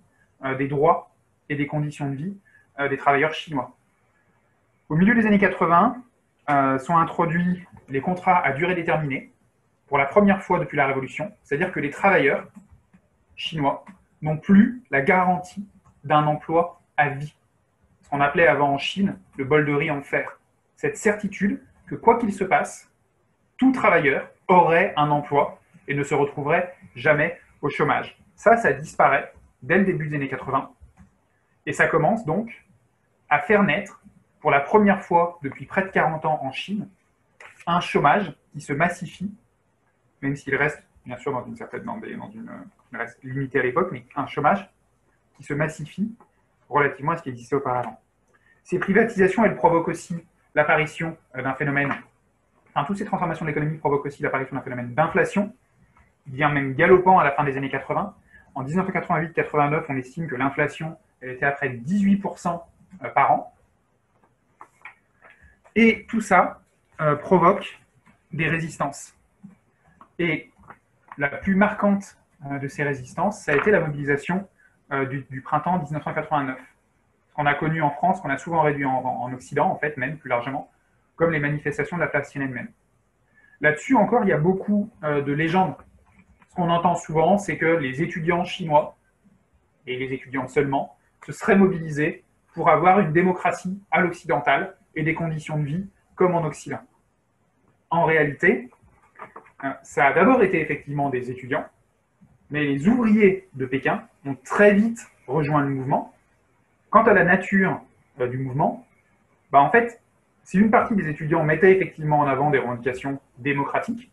[0.58, 1.10] des droits
[1.48, 2.36] et des conditions de vie
[2.90, 3.77] des travailleurs chinois.
[4.88, 6.02] Au milieu des années 80,
[6.48, 9.30] euh, sont introduits les contrats à durée déterminée
[9.86, 12.46] pour la première fois depuis la Révolution, c'est-à-dire que les travailleurs
[13.36, 13.84] chinois
[14.22, 15.68] n'ont plus la garantie
[16.04, 17.34] d'un emploi à vie.
[18.00, 20.40] Ce qu'on appelait avant en Chine le bol de riz en fer.
[20.76, 22.90] Cette certitude que quoi qu'il se passe,
[23.58, 28.18] tout travailleur aurait un emploi et ne se retrouverait jamais au chômage.
[28.36, 30.70] Ça, ça disparaît dès le début des années 80.
[31.66, 32.64] Et ça commence donc
[33.28, 34.02] à faire naître
[34.40, 36.88] pour la première fois depuis près de 40 ans en Chine,
[37.66, 39.32] un chômage qui se massifie,
[40.22, 42.50] même s'il reste bien sûr dans une certaine dans, une,
[42.92, 44.68] reste limité à l'époque, mais un chômage
[45.36, 46.14] qui se massifie
[46.68, 48.00] relativement à ce qui existait auparavant.
[48.62, 50.16] Ces privatisations, elles provoquent aussi
[50.54, 51.94] l'apparition euh, d'un phénomène,
[52.74, 55.54] enfin, toutes ces transformations de l'économie provoquent aussi l'apparition d'un phénomène d'inflation,
[56.24, 58.14] qui devient même galopant à la fin des années 80.
[58.54, 62.60] En 1988-89, on estime que l'inflation était à près de 18%
[63.04, 63.54] euh, par an.
[65.80, 66.60] Et tout ça
[67.00, 67.80] euh, provoque
[68.32, 69.14] des résistances.
[70.18, 70.50] Et
[71.16, 72.18] la plus marquante
[72.60, 74.48] de ces résistances, ça a été la mobilisation
[75.10, 76.58] du, du, printemps 1989
[77.38, 80.28] qu'on a connu en France, qu'on a souvent réduit en, Occident, en fait, même plus
[80.28, 80.72] largement,
[81.14, 82.68] comme les manifestations de la place Tiananmen.
[83.60, 85.76] Là-dessus encore, il y a beaucoup euh, de légendes.
[86.50, 88.96] Ce qu'on entend souvent, c'est que les étudiants chinois,
[89.86, 95.14] et les étudiants seulement, se seraient mobilisés pour avoir une démocratie à l'occidental et des
[95.14, 96.80] conditions de vie comme en Occident.
[97.88, 98.68] En réalité,
[99.64, 101.64] euh, ça a d'abord été effectivement des étudiants,
[102.50, 106.12] mais les ouvriers de Pékin ont très vite rejoint le mouvement
[106.90, 107.82] Quant à la nature
[108.18, 108.86] euh, du mouvement,
[109.52, 110.00] bah en fait,
[110.42, 114.10] si une partie des étudiants mettait effectivement en avant des revendications démocratiques,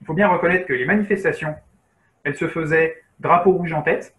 [0.00, 1.54] il faut bien reconnaître que les manifestations,
[2.24, 4.14] elles se faisaient drapeau rouge en tête,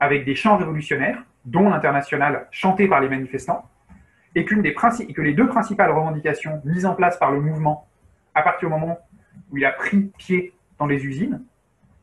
[0.00, 3.68] avec des chants révolutionnaires, dont l'international chanté par les manifestants,
[4.34, 7.86] et, que les deux principales revendications mises en place par le mouvement
[8.34, 8.98] à partir du moment
[9.50, 11.42] où il a pris pied dans les usines,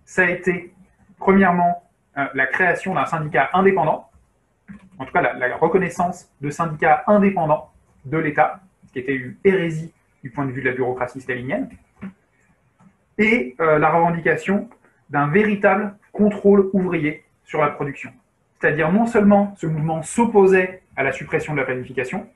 [0.06, 0.74] ça a été
[1.18, 1.84] premièrement
[2.18, 4.10] euh, la création d'un syndicat indépendant,
[5.00, 7.72] en tout cas la, reconnaissance de syndicats indépendants
[8.06, 11.70] de l'État, ce qui était une hérésie du point de vue de la bureaucratie stalinienne,
[13.18, 14.70] et euh, la revendication
[15.10, 18.12] d'un véritable contrôle ouvrier sur la production.
[18.60, 22.30] C'est-à-dire non seulement ce mouvement s'opposait à la suppression de la planification,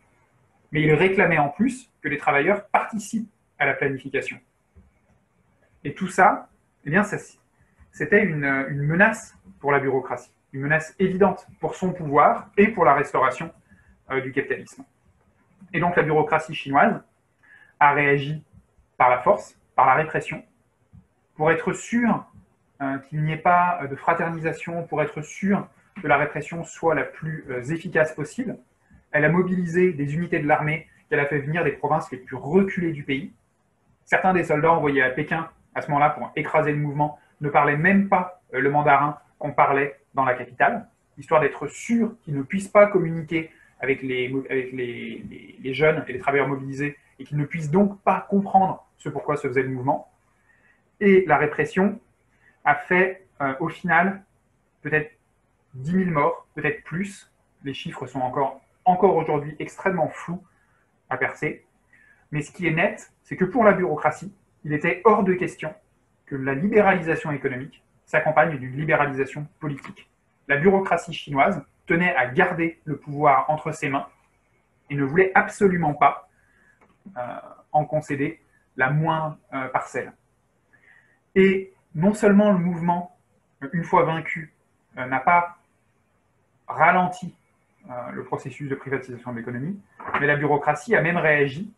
[0.72, 4.40] mais il réclamait en plus que les travailleurs participent à la planification.
[5.84, 6.50] Et tout ça,
[6.86, 12.68] eh bien, c'était une menace pour la bureaucratie une menace évidente pour son pouvoir et
[12.68, 13.52] pour la restauration
[14.12, 14.84] euh, du capitalisme.
[15.74, 17.02] Et donc la bureaucratie chinoise
[17.80, 18.44] a réagi
[18.98, 20.46] par la force, par la répression,
[21.36, 22.24] pour être sûr
[22.82, 25.68] euh, qu'il n'y ait pas de fraternisation, pour être sûr
[26.02, 28.58] que la répression soit la plus euh, efficace possible.
[29.12, 32.36] Elle a mobilisé des unités de l'armée qu'elle a fait venir des provinces les plus
[32.36, 33.32] reculées du pays.
[34.06, 37.78] Certains des soldats envoyés à Pékin à ce moment-là pour écraser le mouvement ne parlaient
[37.78, 42.68] même pas le mandarin qu'on parlait dans la capitale, histoire d'être sûr qu'ils ne puissent
[42.68, 44.30] pas communiquer avec, les,
[45.74, 49.48] jeunes et les travailleurs mobilisés et qu'ils ne puissent donc pas comprendre ce pourquoi se
[49.48, 50.10] faisait le mouvement.
[51.00, 52.00] Et la répression
[52.64, 54.24] a fait euh, au final
[54.82, 55.12] peut-être
[55.76, 57.32] 10 000 morts, peut-être plus.
[57.64, 60.44] Les chiffres sont encore, encore aujourd'hui extrêmement flous
[61.10, 61.66] à percer.
[62.32, 64.34] Mais ce qui est net, c'est que pour la bureaucratie,
[64.64, 65.74] il était hors de question
[66.26, 70.10] que la libéralisation économique s'accompagne d'une libéralisation politique
[70.48, 74.08] la bureaucratie chinoise tenait à garder le pouvoir entre ses mains
[74.90, 76.30] et ne voulait absolument pas
[77.18, 77.22] euh,
[77.72, 78.42] en concéder
[78.78, 80.14] la moindre euh, parcelle.
[81.36, 83.18] Et non seulement le mouvement,
[83.72, 84.54] une fois vaincu,
[84.98, 85.58] euh, n'a pas
[86.68, 87.36] ralenti
[88.14, 89.78] le processus de privatisation de l'économie,
[90.20, 91.70] mais la bureaucratie a même réagi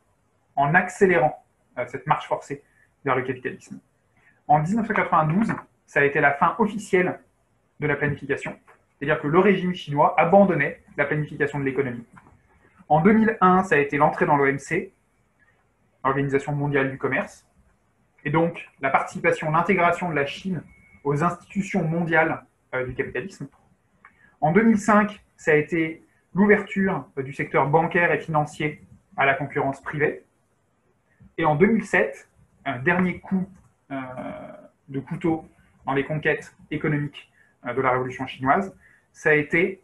[0.55, 1.43] en accélérant
[1.87, 2.63] cette marche forcée
[3.03, 3.79] vers le capitalisme.
[4.47, 5.51] En 1992,
[5.87, 7.19] ça a été la fin officielle
[7.79, 8.57] de la planification.
[8.97, 12.05] C'est-à-dire que le régime chinois abandonnait la planification de l'économie.
[12.87, 14.91] En 2001, ça a été l'entrée dans l'OMC,
[16.03, 17.45] l'Organisation mondiale du commerce,
[18.23, 20.63] et donc la participation, l'intégration de la Chine
[21.03, 22.43] aux institutions mondiales
[22.73, 23.47] euh, du capitalisme.
[24.41, 28.81] En 2005, ça a été l'ouverture euh, du secteur bancaire et financier
[29.17, 30.23] à la concurrence privée.
[31.37, 32.29] Et en 2007,
[32.65, 33.49] un dernier coup
[33.91, 33.95] euh,
[34.89, 35.45] de couteau
[35.85, 37.31] dans les conquêtes économiques
[37.65, 38.75] euh, de la révolution chinoise,
[39.13, 39.81] ça a été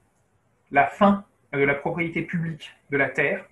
[0.72, 3.46] la fin de la propriété publique de la terre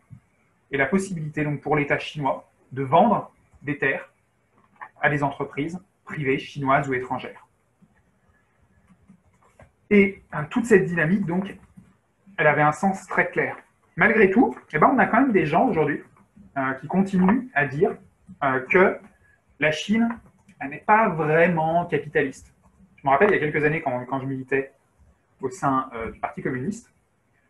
[0.71, 4.09] et la possibilité donc pour l'État chinois de vendre des terres
[5.01, 7.48] à des entreprises privées chinoises ou étrangères.
[9.89, 11.55] Et euh, toute cette dynamique, donc,
[12.37, 13.57] elle avait un sens très clair.
[13.95, 16.01] Malgré tout, eh ben, on a quand même des gens aujourd'hui
[16.57, 17.95] euh, qui continuent à dire
[18.69, 18.95] que
[19.59, 20.07] la Chine
[20.67, 22.53] n'est pas vraiment capitaliste.
[22.97, 24.73] Je me rappelle, il y a quelques années, quand, je militais
[25.41, 26.91] au sein euh, du Parti communiste,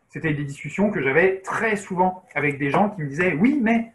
[0.08, 3.92] c'était des discussions que j'avais très souvent avec des gens qui me disaient Oui, mais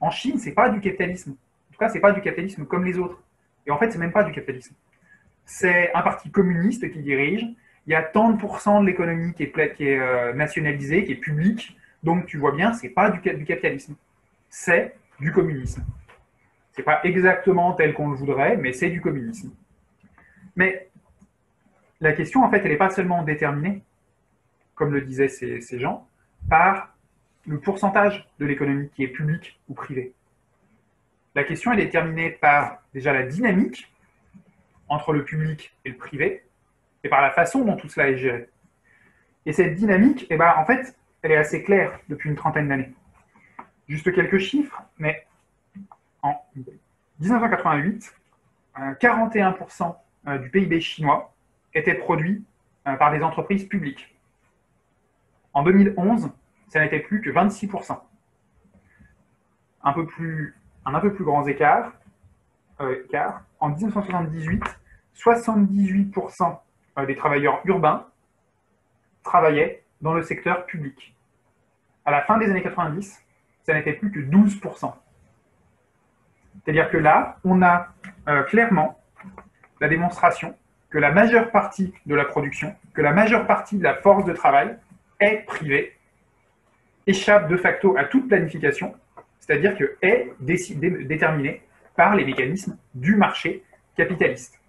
[0.00, 1.32] en Chine, c'est pas du capitalisme.
[1.32, 3.22] En tout cas, c'est pas du capitalisme comme les autres.
[3.66, 4.74] Et en fait, c'est même pas du capitalisme.
[5.46, 7.46] C'est un parti communiste qui dirige.
[7.86, 11.76] Il y a tant de pourcents de l'économie qui est, euh, nationalisée, qui est publique.
[12.02, 13.94] Donc, tu vois bien, c'est pas du, capitalisme.
[14.48, 15.84] C'est du communisme.
[16.72, 19.52] C'est pas exactement tel qu'on le voudrait, mais c'est du communisme.
[20.56, 20.88] Mais
[22.00, 23.82] la question, en fait, elle n'est pas seulement déterminée,
[24.74, 26.08] comme le disaient ces, gens,
[26.48, 26.94] par
[27.46, 30.12] le pourcentage de l'économie qui est publique ou privée.
[31.34, 33.90] La question est déterminée par déjà la dynamique
[34.94, 36.44] entre le public et le privé,
[37.02, 38.48] et par la façon dont tout cela est géré.
[39.46, 42.92] Et cette dynamique, eh ben, en fait, elle est assez claire depuis une trentaine d'années.
[43.88, 45.26] Juste quelques chiffres, mais
[46.22, 46.34] en
[47.20, 48.14] 1988,
[48.76, 51.34] 41% euh, du PIB chinois
[51.74, 52.44] était produit
[52.86, 54.14] euh, par des entreprises publiques.
[55.52, 56.30] En 2011,
[56.68, 57.98] ça n'était plus que 26%.
[59.82, 61.92] Un peu plus, un peu plus grand écart,
[62.80, 63.04] euh,
[63.60, 64.62] en 1978,
[65.16, 66.58] 78%
[67.06, 68.06] des travailleurs urbains
[69.22, 71.14] travaillaient dans le secteur public.
[72.04, 73.22] À la fin des années 90,
[73.64, 74.92] ça n'était plus que 12%.
[76.62, 77.88] C'est-à-dire que là, on a
[78.28, 79.00] euh, clairement
[79.80, 80.54] la démonstration
[80.90, 84.32] que la majeure partie de la production, que la majeure partie de la force de
[84.32, 84.76] travail
[85.18, 85.96] est privée,
[87.06, 88.94] échappe de facto à toute planification,
[89.40, 91.62] c'est-à-dire que est déterminée
[91.96, 93.64] par les mécanismes du marché
[93.96, 94.60] capitaliste.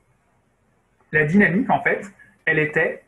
[1.16, 2.12] La dynamique, en fait,
[2.44, 3.02] elle était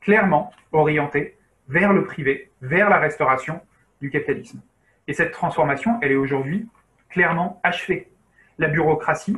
[0.00, 1.38] clairement orientée
[1.68, 3.60] vers le privé, vers la restauration
[4.00, 4.60] du capitalisme.
[5.06, 6.68] Et cette transformation, elle est aujourd'hui
[7.10, 8.10] clairement achevée
[8.58, 9.36] la bureaucratie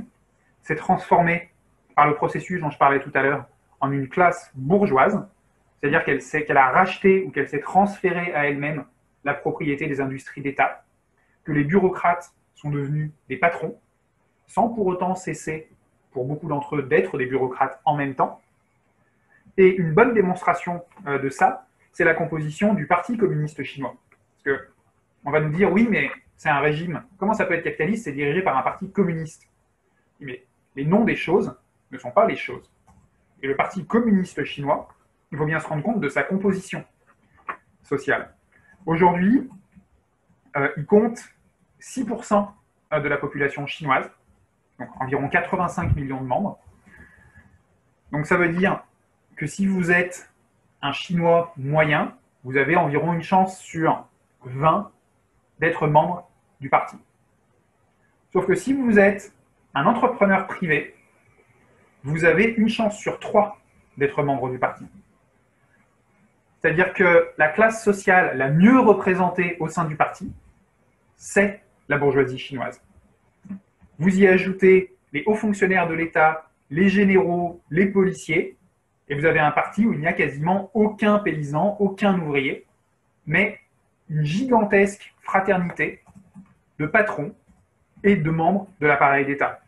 [0.62, 1.50] s'est transformée
[1.94, 3.44] par le processus dont je parlais tout à l'heure
[3.80, 5.22] en une classe bourgeoise,
[5.78, 8.86] c'est-à-dire qu'elle qu'elle a racheté ou qu'elle s'est transférée à elle-même
[9.24, 10.86] la propriété des industries d'État,
[11.44, 13.78] que les bureaucrates sont devenus des patrons,
[14.46, 15.68] sans pour autant cesser,
[16.16, 18.40] pour beaucoup d'entre eux, d'être des bureaucrates en même temps.
[19.58, 23.94] Et une bonne démonstration euh, de ça, c'est la composition du Parti communiste chinois.
[24.30, 24.68] Parce que
[25.26, 27.02] on va nous dire, oui, mais c'est un régime.
[27.18, 28.04] Comment ça peut être capitaliste?
[28.04, 29.46] C'est dirigé par un parti communiste.
[30.18, 30.42] Mais
[30.74, 31.54] les noms des choses
[31.90, 32.72] ne sont pas les choses.
[33.42, 34.88] Et le parti communiste chinois,
[35.32, 36.82] il faut bien se rendre compte de sa composition
[37.82, 38.34] sociale.
[38.86, 39.50] Aujourd'hui,
[40.56, 41.18] euh, il compte
[41.78, 42.48] 6%
[43.02, 44.10] de la population chinoise,
[44.78, 46.58] donc environ 85 millions de membres.
[48.12, 48.82] Donc ça veut dire
[49.36, 50.30] que si vous êtes
[50.82, 54.06] un Chinois moyen, vous avez environ une chance sur
[54.44, 54.90] 20
[55.58, 56.28] d'être membre
[56.60, 56.96] du parti.
[58.32, 59.32] Sauf que si vous êtes
[59.74, 60.94] un entrepreneur privé,
[62.04, 63.58] vous avez une chance sur trois
[63.96, 64.86] d'être membre du parti.
[66.60, 70.32] C'est-à-dire que la classe sociale la mieux représentée au sein du parti,
[71.16, 72.80] c'est la bourgeoisie chinoise.
[73.98, 78.56] Vous y ajoutez les hauts fonctionnaires de l'État, les généraux, les policiers,
[79.08, 82.66] et vous avez un parti où il n'y a quasiment aucun paysan, aucun ouvrier,
[83.26, 83.58] mais
[84.10, 86.02] une gigantesque fraternité
[86.78, 87.34] de patrons
[88.02, 89.60] et de membres de l'appareil d'État.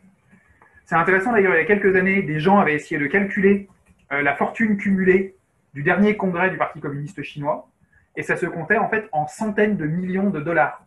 [0.85, 3.69] C'est intéressant d'ailleurs, il y a quelques années, des gens avaient essayé de calculer
[4.13, 5.37] euh, la fortune cumulée
[5.75, 7.69] du dernier congrès du Parti communiste chinois,
[8.17, 10.85] et ça se comptait en fait en centaines de millions de dollars.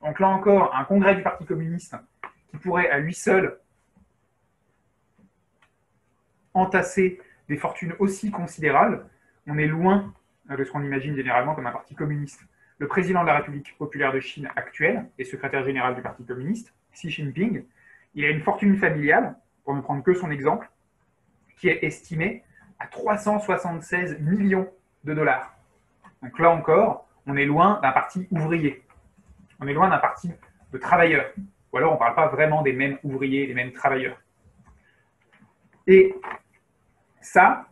[0.00, 1.94] Donc là encore, un congrès du Parti communiste
[2.52, 3.58] qui pourrait à lui seul
[6.54, 9.04] entasser des fortunes aussi considérables,
[9.48, 10.14] on est loin
[10.48, 12.40] de ce qu'on imagine généralement comme un parti communiste
[12.82, 16.74] le président de la République populaire de Chine actuelle et secrétaire général du Parti communiste,
[16.92, 17.64] Xi Jinping,
[18.16, 20.68] il a une fortune familiale, pour ne prendre que son exemple,
[21.56, 22.42] qui est estimée
[22.80, 24.68] à 376 millions
[25.04, 25.54] de dollars.
[26.24, 28.82] Donc là encore, on est loin d'un parti ouvrier.
[29.60, 30.32] On est loin d'un parti
[30.72, 31.32] de travailleurs.
[31.72, 34.20] Ou alors on ne parle pas vraiment des mêmes ouvriers, des mêmes travailleurs.
[35.86, 36.14] Et
[37.20, 37.66] ça,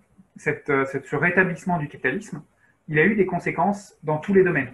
[0.46, 2.42] euh, ce rétablissement du capitalisme,
[2.88, 4.72] il a eu des conséquences dans tous les domaines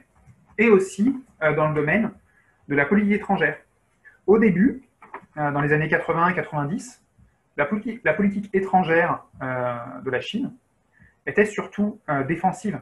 [0.58, 2.12] et aussi euh, dans le domaine
[2.68, 3.58] de la politique étrangère.
[4.26, 4.82] Au début,
[5.36, 7.03] euh, dans les années 80 et 90,
[7.57, 10.53] la, politique, étrangère de la Chine
[11.24, 11.98] était surtout
[12.28, 12.78] défensive.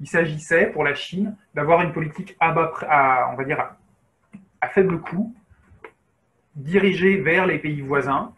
[0.00, 2.52] Il s'agissait pour la Chine d'avoir une politique à,
[4.60, 5.32] à, faible coût,
[6.56, 8.32] dirigée vers les pays voisins,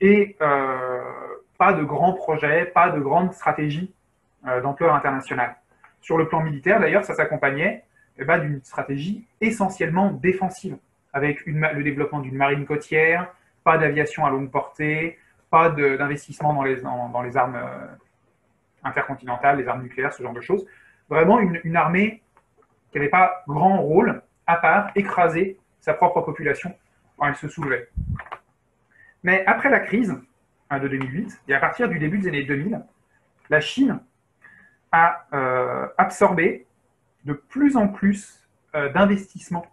[0.00, 3.92] et pas de grands projets, pas de grandes stratégies
[4.62, 5.56] d'ampleur internationale.
[6.00, 7.82] Sur le plan militaire, d'ailleurs, ça s'accompagnait
[8.18, 10.76] eh ben, d'une stratégie essentiellement défensive,
[11.12, 13.32] avec le développement d'une marine côtière,
[13.64, 15.18] pas d'aviation à longue portée,
[15.50, 17.86] pas d'investissement dans les, armes euh,
[18.84, 20.66] intercontinentales, les armes nucléaires, ce genre de choses.
[21.10, 22.22] Vraiment une, armée
[22.90, 26.74] qui n'avait pas grand rôle, à part écraser sa propre population
[27.22, 27.88] elle se soulevait.
[29.22, 30.14] Mais après la crise
[30.70, 32.80] hein, de 2008, et à partir du début des années 2000,
[33.50, 34.00] la Chine
[34.92, 36.66] a euh, absorbé
[37.24, 39.66] de plus en plus euh, d'investissements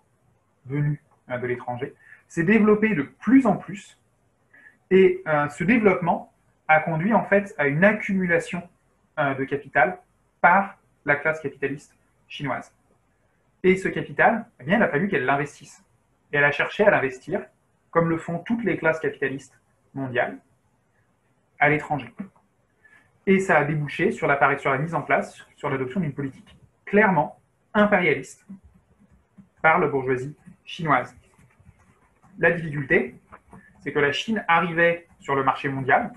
[0.66, 1.94] venus euh, de l'étranger,
[2.28, 4.00] s'est développé de plus en plus,
[4.90, 6.34] et ce développement
[6.68, 8.62] a conduit en fait à une accumulation
[9.20, 10.00] euh, de capital
[10.42, 11.96] par la classe capitaliste
[12.28, 12.74] chinoise.
[13.62, 15.84] Et ce capital, eh bien, il a fallu qu'elle l'investisse.
[16.34, 17.46] Et elle a cherché à l'investir,
[17.92, 19.58] comme le font toutes les classes capitalistes
[19.94, 20.40] mondiales,
[21.60, 22.14] à l'étranger.
[23.26, 24.28] Et ça a débouché sur,
[24.60, 27.40] sur la mise en place, sur l'adoption d'une politique clairement
[27.74, 28.46] impérialiste
[29.62, 31.16] par la bourgeoisie chinoise.
[32.38, 33.16] La difficulté,
[33.80, 36.12] c'est que la Chine arrivait sur le marché mondial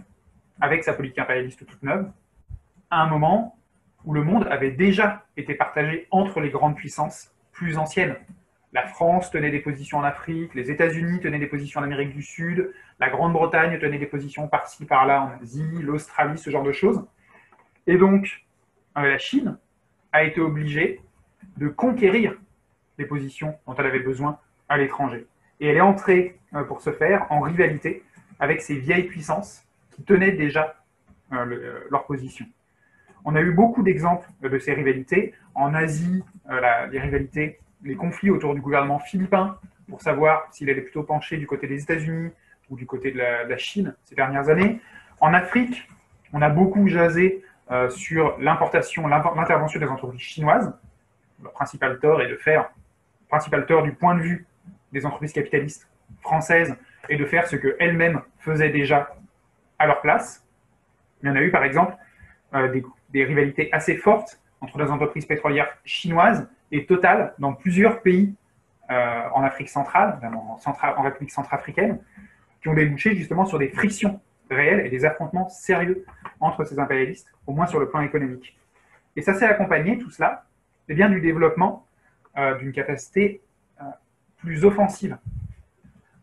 [0.60, 2.10] avec sa politique impérialiste toute neuve,
[2.90, 3.56] à un moment
[4.04, 8.16] où le monde avait déjà été partagé entre les grandes puissances plus anciennes.
[8.76, 12.20] La France tenait des positions en Afrique, les États-Unis tenaient des positions en Amérique du
[12.20, 17.02] Sud, la Grande-Bretagne tenait des positions par-ci, par-là en Asie, l'Australie, ce genre de choses.
[17.86, 18.44] Et donc,
[18.98, 19.56] euh, la Chine
[20.12, 21.00] a été obligée
[21.56, 22.34] de conquérir
[22.98, 25.26] les positions dont elle avait besoin à l'étranger.
[25.58, 28.02] Et elle est entrée, euh, pour ce faire, en rivalité
[28.40, 30.76] avec ces vieilles puissances qui tenaient déjà
[31.32, 32.44] euh, leur position.
[33.24, 35.32] On a eu beaucoup d'exemples de ces rivalités.
[35.54, 36.22] En Asie,
[36.92, 39.58] les rivalités, les conflits autour du gouvernement philippin,
[39.88, 42.30] pour savoir s'il allait plutôt pencher du côté des États-Unis
[42.68, 44.80] ou du côté de la, Chine ces dernières années.
[45.20, 45.88] En Afrique,
[46.32, 47.44] on a beaucoup jasé
[47.90, 50.74] sur l'importation, l'intervention des entreprises chinoises.
[51.40, 52.70] Leur principal tort est de faire,
[53.28, 54.46] principal tort du point de vue
[54.92, 55.88] des entreprises capitalistes
[56.20, 56.76] françaises,
[57.08, 59.14] et de faire ce qu'elles-mêmes faisaient déjà
[59.78, 60.44] à leur place.
[61.22, 61.94] Il y en a eu par exemple
[62.54, 62.80] euh,
[63.10, 68.34] des, rivalités assez fortes entre les entreprises pétrolières chinoises et Total dans plusieurs pays
[68.90, 71.98] euh, en Afrique centrale, en, République centrafricaine,
[72.62, 76.04] qui ont débouché justement sur des frictions réelles et des affrontements sérieux
[76.40, 78.58] entre ces impérialistes, au moins sur le plan économique.
[79.16, 80.44] Et ça s'est accompagné, tout cela,
[80.88, 81.86] eh bien, du développement
[82.38, 83.40] euh, d'une capacité
[84.38, 85.16] plus offensive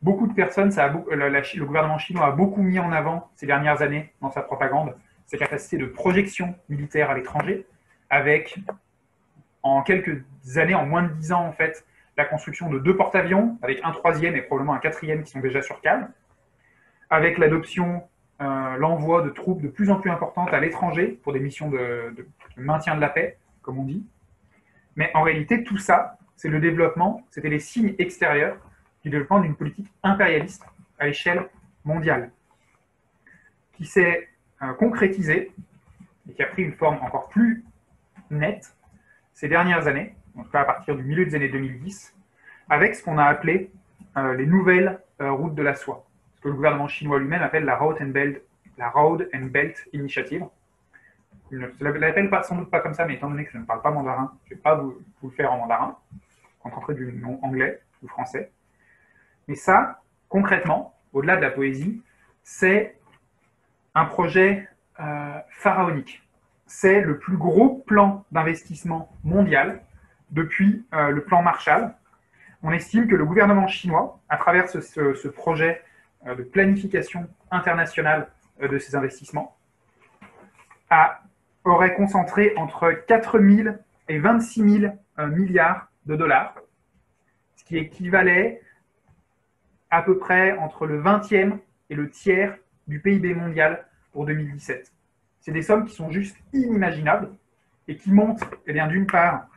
[0.04, 4.30] beaucoup de personnes, le gouvernement chinois a beaucoup mis en avant ces dernières années dans
[4.30, 4.94] sa propagande
[5.26, 7.66] ses capacités de projection militaire à l'étranger,
[8.10, 8.60] avec
[9.64, 10.24] en quelques
[10.57, 11.86] années, en moins de dix ans en fait,
[12.18, 15.61] la construction de deux porte-avions, avec un troisième et probablement un quatrième qui sont déjà
[15.61, 16.11] sur cale,
[17.09, 18.03] avec l'adoption,
[18.41, 22.14] euh, l'envoi de troupes de plus en plus importantes à l'étranger pour des missions de,
[22.16, 24.05] de maintien de la paix, comme on dit.
[24.95, 28.57] Mais en réalité, tout ça, c'est le développement, c'était les signes extérieurs
[29.03, 30.66] du développement d'une politique impérialiste
[30.99, 31.49] à l'échelle
[31.84, 32.32] mondiale,
[33.74, 34.30] qui s'est
[34.61, 35.51] euh, concrétisée
[36.30, 37.64] et qui a pris une forme encore plus
[38.30, 38.76] nette
[39.34, 42.15] ces dernières années, en tout cas à partir du milieu des années 2010,
[42.69, 43.71] avec ce qu'on a appelé
[44.17, 46.05] euh, les nouvelles euh, routes de la soie,
[46.36, 48.41] ce que le gouvernement chinois lui-même appelle la Road and Belt,
[48.77, 50.45] la Road and Belt Initiative.
[51.51, 53.65] Il ne l'appelle pas, sans doute pas comme ça, mais étant donné que je ne
[53.65, 55.97] parle pas mandarin, je ne vais pas vous, le faire en mandarin,
[56.63, 58.51] en du nom anglais ou français.
[59.47, 62.01] Mais ça, concrètement, au-delà de la poésie,
[62.43, 62.97] c'est
[63.93, 64.67] un projet
[64.99, 66.22] euh, pharaonique.
[66.76, 69.84] C'est le plus gros plan d'investissement mondial
[70.32, 71.93] depuis euh, le plan Marshall.
[72.63, 75.84] On estime que le gouvernement chinois, à travers ce, projet
[76.26, 78.28] euh, de planification internationale
[78.59, 79.55] de ces investissements,
[81.63, 83.76] aurait concentré entre 4 000
[84.09, 84.93] et 26 000
[85.28, 86.55] milliards de dollars,
[87.55, 88.61] ce qui équivalait
[89.91, 91.59] à peu près entre le 20e
[91.91, 92.57] et le tiers
[92.88, 94.93] du PIB mondial pour 2017.
[95.44, 97.30] C'est des sommes qui sont juste inimaginables
[97.89, 99.50] et qui montrent, eh bien, d'une part,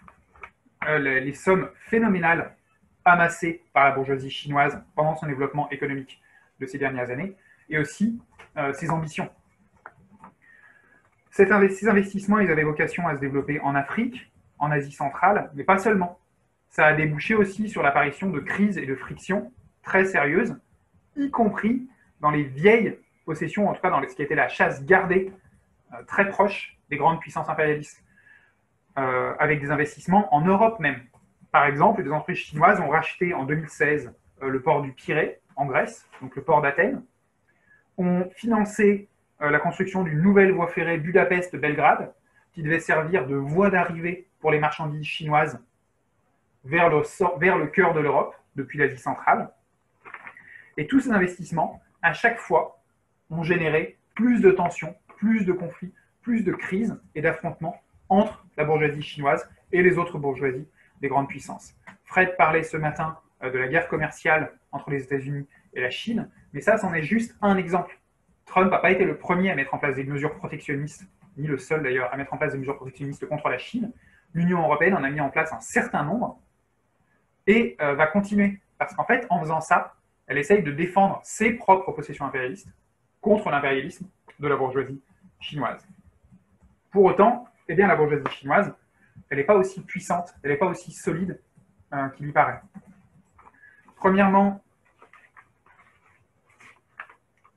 [0.88, 2.56] euh, les, sommes phénoménales
[3.04, 6.20] amassées par la bourgeoisie chinoise pendant son développement économique
[6.58, 7.36] de ces dernières années,
[7.68, 8.20] et aussi
[8.56, 9.30] euh, ses ambitions.
[11.30, 15.78] ces investissements, ils avaient vocation à se développer en Afrique, en Asie centrale, mais pas
[15.78, 16.18] seulement.
[16.68, 19.52] Ça a débouché aussi sur l'apparition de crises et de frictions
[19.84, 20.56] très sérieuse,
[21.14, 21.88] y compris
[22.20, 25.30] dans les vieilles possessions, en tout cas dans ce qui était la chasse gardée
[26.06, 28.02] très proche des grandes puissances impérialistes,
[28.98, 31.00] euh, avec des investissements en Europe même.
[31.52, 34.12] Par exemple, les entreprises chinoises ont racheté en 2016
[34.42, 37.02] euh, le port du Pirée en Grèce, donc le port d'Athènes,
[37.98, 39.08] ont financé
[39.38, 42.12] la construction d'une nouvelle voie ferrée Budapest-Belgrade,
[42.52, 45.62] qui devait servir de voie d'arrivée pour les marchandises chinoises
[46.64, 47.02] vers le,
[47.38, 49.50] vers le cœur de l'Europe, depuis l'Asie centrale.
[50.76, 52.82] Et tous ces investissements, à chaque fois,
[53.30, 55.92] ont généré plus de tensions, plus de conflits,
[56.22, 60.68] plus de crises et d'affrontements entre la bourgeoisie chinoise et les autres bourgeoisies
[61.00, 61.74] des grandes puissances.
[62.04, 66.30] Fred parlait ce matin euh, de la guerre commerciale entre les États-Unis et la Chine,
[66.52, 67.98] mais ça, c'en est juste un exemple.
[68.46, 71.06] Trump n'a pas été le premier à mettre en place des mesures protectionnistes,
[71.36, 73.92] ni le seul d'ailleurs à mettre en place des mesures protectionnistes contre la Chine.
[74.32, 76.38] L'Union européenne en a mis en place un certain nombre
[77.46, 78.60] et euh, va continuer.
[78.78, 79.94] Parce qu'en fait, en faisant ça,
[80.26, 82.68] elle essaye de défendre ses propres possessions impérialistes
[83.26, 84.06] contre l'impérialisme
[84.38, 85.02] de la bourgeoisie
[85.40, 85.84] chinoise.
[86.92, 88.72] Pour autant, eh bien, la bourgeoisie chinoise,
[89.28, 91.40] elle n'est pas aussi puissante, elle n'est pas aussi solide
[91.92, 92.60] euh, qu'il y paraît.
[93.96, 94.62] Premièrement,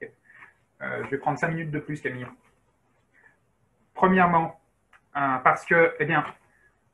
[0.02, 2.26] euh, je vais prendre cinq minutes de plus, Camille.
[3.94, 4.60] Premièrement,
[5.18, 6.26] euh, parce que, eh bien,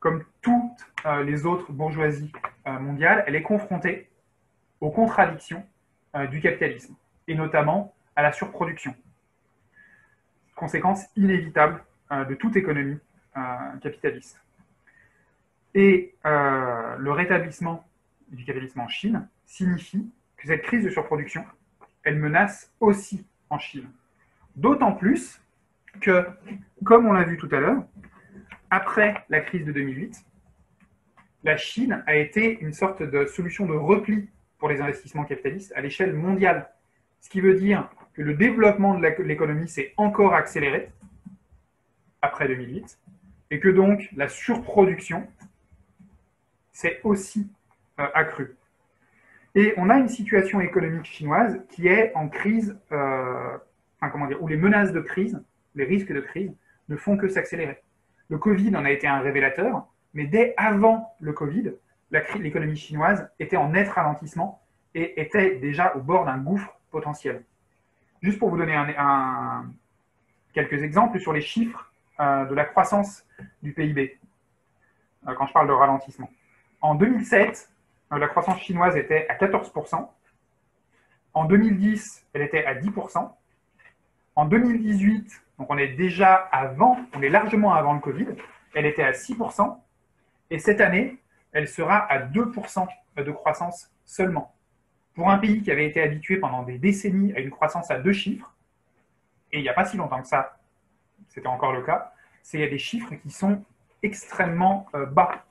[0.02, 0.86] comme toutes
[1.24, 2.32] les autres bourgeoisies
[2.66, 4.10] mondiales, elle est confrontée
[4.82, 5.66] aux contradictions
[6.30, 6.96] du capitalisme,
[7.28, 8.96] et notamment à la surproduction.
[10.56, 13.00] Conséquence inévitable de toute économie
[13.82, 14.40] capitaliste.
[15.76, 17.86] Et euh, le rétablissement
[18.30, 21.44] du capitalisme en Chine signifie que cette crise de surproduction,
[22.04, 23.90] elle menace aussi en Chine.
[24.56, 25.42] D'autant plus
[26.00, 26.26] que,
[26.86, 27.84] comme on l'a vu tout à l'heure,
[28.70, 30.26] après la crise de 2008,
[31.44, 35.82] la Chine a été une sorte de solution de repli pour les investissements capitalistes à
[35.82, 36.70] l'échelle mondiale.
[37.20, 40.90] Ce qui veut dire que le développement de l'économie s'est encore accéléré
[42.22, 42.98] après 2008
[43.52, 45.28] et que donc la surproduction
[46.72, 47.48] c'est aussi
[48.00, 48.56] euh, accru.
[49.56, 53.58] Et on a une situation économique chinoise qui est en crise, euh,
[54.42, 55.42] où les menaces de crise,
[55.76, 56.54] les risques de crise,
[56.90, 57.82] ne font que s'accélérer.
[58.28, 61.72] Le Covid en a été un révélateur, mais dès avant le Covid,
[62.12, 64.62] l'économie chinoise était en net ralentissement
[64.94, 67.44] et était déjà au bord d'un gouffre potentiel.
[68.26, 68.76] Juste pour vous donner
[70.52, 73.24] quelques exemples sur les chiffres euh, de la croissance
[73.62, 74.18] du PIB,
[75.38, 76.28] quand je parle de ralentissement.
[76.82, 77.70] En 2007,
[78.12, 80.10] euh, la croissance chinoise était à 14%.
[81.36, 83.32] En 2010, elle était à 10%.
[84.36, 88.30] En 2018, donc on est déjà avant, on est largement avant le Covid,
[88.74, 89.78] elle était à 6%.
[90.50, 91.20] Et cette année,
[91.52, 94.55] elle sera à 2% de croissance seulement.
[95.16, 98.14] Pour un pays qui avait été habitué pendant des décennies à une croissance à deux
[98.14, 98.54] chiffres,
[99.52, 100.58] et il n'y a pas si longtemps que ça,
[101.30, 102.14] c'était encore le cas,
[102.44, 103.64] c'est des chiffres qui sont
[104.04, 105.46] extrêmement euh, bas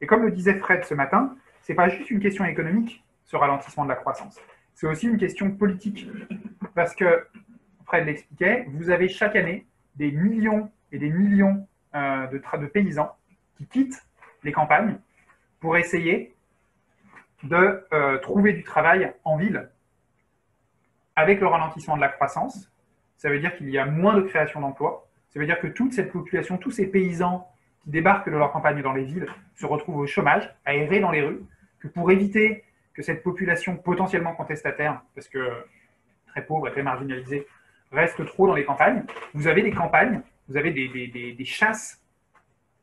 [0.00, 3.36] et comme le disait Fred ce matin, ce n'est pas juste une question économique, ce
[3.36, 4.40] ralentissement de la croissance.
[4.74, 6.08] C'est aussi une question politique.
[6.74, 7.26] Parce que,
[7.84, 13.16] Fred l'expliquait, vous avez chaque année des millions et des millions euh, de, de paysans
[13.56, 14.06] qui quittent
[14.44, 14.98] les campagnes
[15.60, 16.34] pour essayer
[17.42, 19.68] de euh, trouver du travail en ville.
[21.16, 22.70] Avec le ralentissement de la croissance,
[23.16, 25.08] ça veut dire qu'il y a moins de création d'emplois.
[25.30, 27.48] Ça veut dire que toute cette population, tous ces paysans
[27.82, 31.10] qui débarquent de leur campagne dans les villes se retrouvent au chômage, à errer dans
[31.10, 31.42] les rues,
[31.80, 32.64] que pour éviter
[32.94, 35.50] que cette population potentiellement contestataire, parce que
[36.28, 37.46] très pauvre et très marginalisée,
[37.92, 42.00] reste trop dans les campagnes, vous avez des campagnes, vous avez des, chasses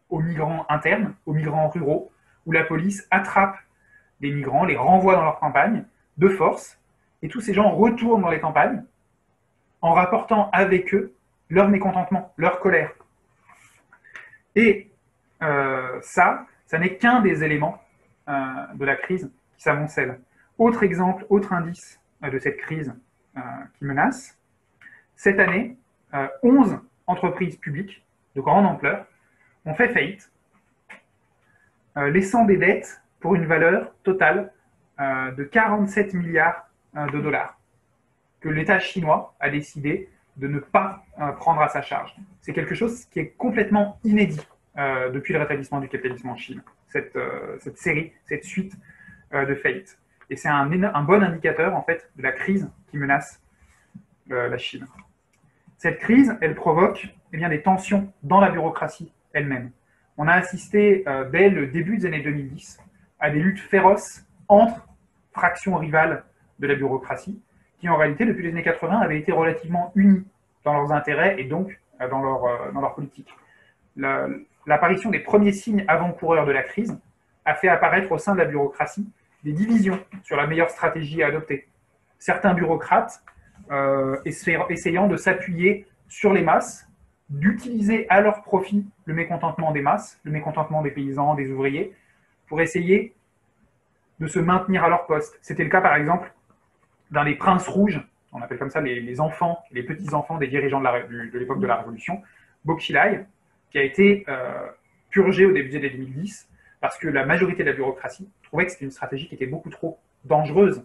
[0.10, 2.12] aux migrants internes, aux migrants ruraux,
[2.46, 3.58] où la police attrape
[4.26, 5.86] des migrants, les renvoie dans leur campagne
[6.18, 6.80] de force,
[7.22, 8.84] et tous ces gens retournent dans les campagnes
[9.82, 11.14] en rapportant avec eux
[11.50, 12.92] leur mécontentement, leur colère.
[14.56, 14.90] Et
[15.44, 17.80] euh, ça, ça n'est qu'un des éléments
[18.28, 18.34] euh,
[18.74, 20.20] de la crise qui s'amoncelle.
[20.58, 22.94] Autre exemple, autre indice euh, de cette crise
[23.78, 24.40] qui menace,
[25.18, 25.76] cette année,
[26.42, 28.02] 11 entreprises publiques
[28.34, 29.06] de grande ampleur
[29.66, 30.32] ont fait faillite,
[31.98, 34.52] laissant des dettes pour une valeur totale
[35.00, 37.60] de 47 milliards de dollars
[38.40, 41.04] que l'État chinois a décidé de ne pas
[41.40, 42.16] prendre à sa charge.
[42.42, 44.48] C'est quelque chose qui est complètement inédit
[44.78, 48.76] euh, depuis le rétablissement du capitalisme en Chine, cette, euh, série, cette suite
[49.34, 49.98] euh, de faillites.
[50.30, 53.42] Et c'est un, un, bon indicateur en fait de la crise qui menace
[54.30, 54.86] la Chine.
[55.80, 59.72] Cette crise, elle provoque eh bien, des tensions dans la bureaucratie elle-même.
[60.16, 62.86] On a assisté dès le début des années 2010
[63.26, 64.88] à des luttes féroces entre
[65.34, 66.24] fractions rivales
[66.60, 67.42] de la bureaucratie,
[67.80, 70.24] qui en réalité, depuis les années 80, avaient été relativement unies
[70.64, 73.34] dans leurs intérêts et donc dans leur, dans leur politique.
[73.98, 74.28] La,
[74.68, 76.96] l'apparition des premiers signes avant-coureurs de la crise
[77.46, 79.10] a fait apparaître au sein de la bureaucratie
[79.44, 81.68] des divisions sur la meilleure stratégie à adopter.
[82.20, 83.24] Certains bureaucrates
[83.72, 86.88] euh, essayant de s'appuyer sur les masses,
[87.30, 91.96] d'utiliser à leur profit le mécontentement des masses, le mécontentement des paysans, des ouvriers,
[92.48, 93.15] pour essayer
[94.20, 95.38] de se maintenir à leur poste.
[95.42, 96.32] C'était le cas, par exemple,
[97.12, 98.02] dans les princes rouges,
[98.32, 102.22] on appelle comme ça les, enfants, les petits-enfants des dirigeants de l'époque de, la Révolution,
[102.66, 103.26] Bokchilai,
[103.72, 104.68] qui a été euh,
[105.10, 106.50] purgé au début des années 2010
[106.82, 109.70] parce que la majorité de la bureaucratie trouvait que c'était une stratégie qui était beaucoup
[109.70, 110.84] trop dangereuse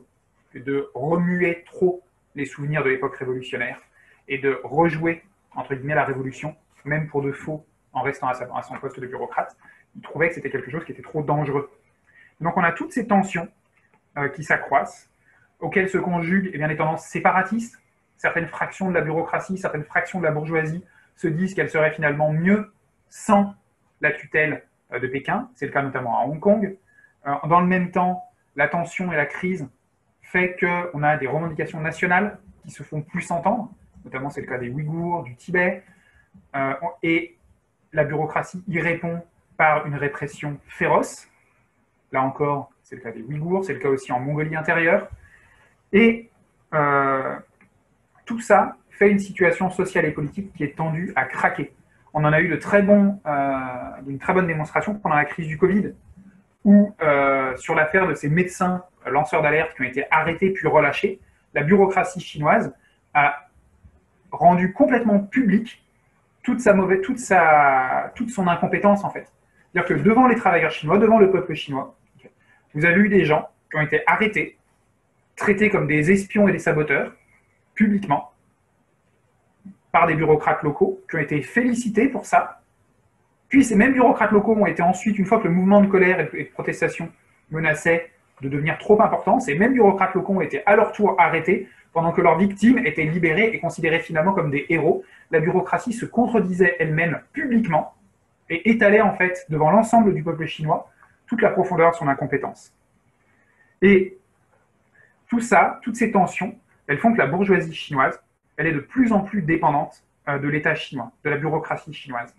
[0.53, 2.03] que de remuer trop
[2.35, 3.81] les souvenirs de l'époque révolutionnaire
[4.29, 5.23] et de rejouer,
[5.55, 6.55] entre guillemets, la révolution,
[6.85, 9.57] même pour de faux, en restant à, son poste de bureaucrate.
[9.97, 11.69] Ils trouvaient que c'était quelque chose qui était trop dangereux.
[12.41, 13.49] Donc on a toutes ces tensions
[14.19, 15.11] euh, qui s'accroissent,
[15.61, 17.81] auxquelles se conjuguent eh bien, les tendances séparatistes,
[18.17, 20.85] certaines fractions de la bureaucratie, certaines fractions de la bourgeoisie
[21.17, 22.73] se disent qu'elle serait finalement mieux
[23.09, 23.55] sans
[24.01, 25.49] la tutelle euh, de Pékin.
[25.55, 26.77] C'est le cas notamment à Hong Kong.
[27.27, 28.25] Euh, dans le même temps,
[28.57, 29.69] la tension et la crise
[30.23, 33.71] fait qu'on a des revendications nationales qui se font plus entendre,
[34.05, 35.83] notamment c'est le cas des Ouïghours, du Tibet,
[37.03, 37.37] et
[37.93, 39.23] la bureaucratie y répond
[39.57, 41.30] par une répression féroce.
[42.13, 45.09] Là encore, c'est le cas des Ouïghours, c'est le cas aussi en Mongolie intérieure.
[45.93, 46.31] Et
[48.25, 51.73] tout ça fait une situation sociale et politique qui est tendue à craquer.
[52.13, 53.59] On en a eu de très euh,
[54.07, 55.95] une très bonne démonstration pendant la crise du Covid,
[56.65, 61.19] où euh, sur l'affaire de ces médecins lanceurs d'alerte qui ont été arrêtés puis relâchés,
[61.55, 62.75] la bureaucratie chinoise
[63.15, 63.49] a
[64.31, 65.83] rendu complètement public
[66.43, 69.33] toute sa mauvaise, toute sa, toute son incompétence en fait.
[69.73, 71.97] C'est-à-dire que devant les travailleurs chinois, devant le peuple chinois,
[72.75, 74.57] vous avez eu des gens qui ont été arrêtés,
[75.37, 77.13] traités comme des espions et des saboteurs,
[77.75, 78.33] publiquement,
[79.93, 82.63] par des bureaucrates locaux qui ont été félicités pour ça.
[83.49, 86.21] Puis ces mêmes bureaucrates locaux ont été ensuite, une fois que le mouvement de colère
[86.21, 87.11] et de protestation
[87.51, 88.11] menaçait
[88.43, 92.13] de devenir trop important, ces mêmes bureaucrates locaux ont été à leur tour arrêtés pendant
[92.13, 95.05] que leurs victimes étaient libérées et considérées finalement comme des héros.
[95.31, 97.95] La bureaucratie se contredisait elle-même publiquement
[98.49, 100.89] et étalait en fait devant l'ensemble du peuple chinois
[101.31, 102.75] toute la profondeur de son incompétence.
[103.81, 104.19] Et
[105.29, 108.21] tout ça, toutes ces tensions, elles font que la bourgeoisie chinoise
[108.57, 112.35] elle est de plus en plus dépendante euh, de l'État chinois, de la bureaucratie chinoise.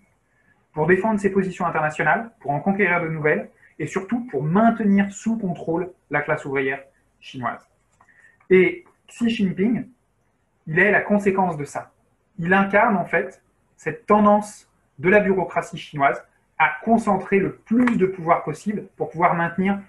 [0.71, 5.35] Pour défendre ses positions internationales, pour en conquérir de nouvelles, et surtout pour maintenir sous
[5.39, 6.83] contrôle la classe ouvrière
[7.19, 7.67] chinoise.
[8.51, 9.87] Et Xi Jinping,
[10.67, 11.91] il est la conséquence de ça.
[12.37, 13.41] Il incarne en fait
[13.75, 14.69] cette tendance
[14.99, 16.23] de la bureaucratie chinoise
[16.61, 19.79] à concentrer le plus de pouvoir possible pour pouvoir maintenir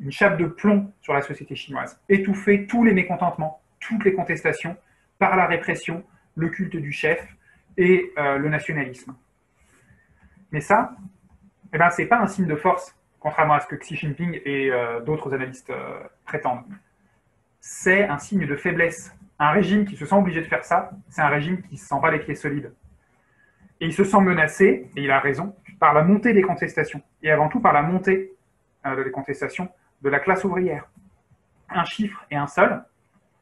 [0.00, 4.74] une chape de plomb sur la société chinoise, étouffer tous les mécontentements, toutes les contestations
[5.18, 6.02] par la répression,
[6.34, 7.36] le culte du chef
[7.76, 9.14] et euh, le nationalisme.
[10.50, 10.96] Mais ça,
[11.74, 14.40] eh ben, ce n'est pas un signe de force, contrairement à ce que Xi Jinping
[14.46, 16.64] et euh, d'autres analystes euh, prétendent.
[17.60, 19.14] C'est un signe de faiblesse.
[19.38, 21.84] Un régime qui se sent obligé de faire ça, c'est un régime qui ne se
[21.84, 22.72] sent pas les pieds solides.
[23.80, 27.30] Et il se sent menacé, et il a raison, par la montée des contestations, et
[27.30, 28.32] avant tout par la montée
[28.84, 29.68] des contestations
[30.02, 30.88] de la classe ouvrière.
[31.68, 32.82] Un chiffre et un seul,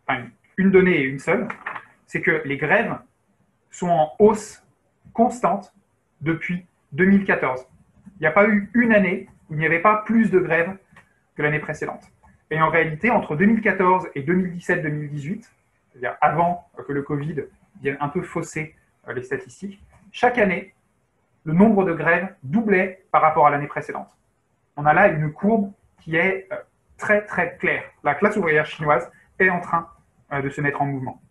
[0.07, 0.25] enfin
[0.57, 1.47] une donnée et une seule,
[2.07, 2.99] c'est que les grèves
[3.71, 4.65] sont en hausse
[5.13, 5.73] constante
[6.21, 7.67] depuis 2014.
[8.19, 10.77] Il n'y a pas eu une année où il n'y avait pas plus de grèves
[11.37, 12.11] que l'année précédente.
[12.51, 15.51] Et en réalité, entre 2014 et 2017-2018,
[15.91, 17.45] c'est-à-dire avant que le Covid
[17.81, 18.75] vienne un peu fausser
[19.09, 19.83] euh, les statistiques,
[20.13, 20.75] chaque année,
[21.47, 24.09] le nombre de grèves doublait par rapport à l'année précédente.
[24.77, 26.57] On a là une courbe qui est euh,
[26.99, 27.85] très très claire.
[28.03, 29.89] La classe ouvrière chinoise est en train
[30.33, 31.23] euh, de se mettre en mouvement.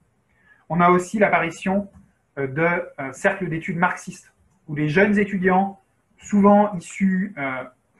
[0.69, 1.89] On a aussi l'apparition
[2.37, 4.33] euh, de cercles d'études marxistes,
[4.67, 5.79] où les jeunes étudiants,
[6.17, 7.35] souvent issus,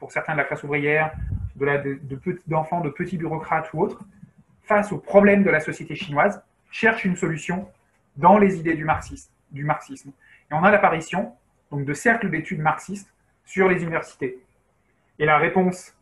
[0.00, 1.12] pour certains de la classe ouvrière,
[2.46, 4.02] d'enfants, de, de, petits bureaucrates ou autres,
[4.62, 6.42] face aux problèmes de la société chinoise,
[6.72, 7.68] cherchent une solution
[8.16, 9.30] dans les idées du, marxisme.
[9.52, 10.10] Du marxisme.
[10.50, 11.34] Et on a l'apparition
[11.84, 13.12] de cercles d'études marxistes
[13.44, 14.38] sur les universités.
[15.18, 15.96] Et la réponse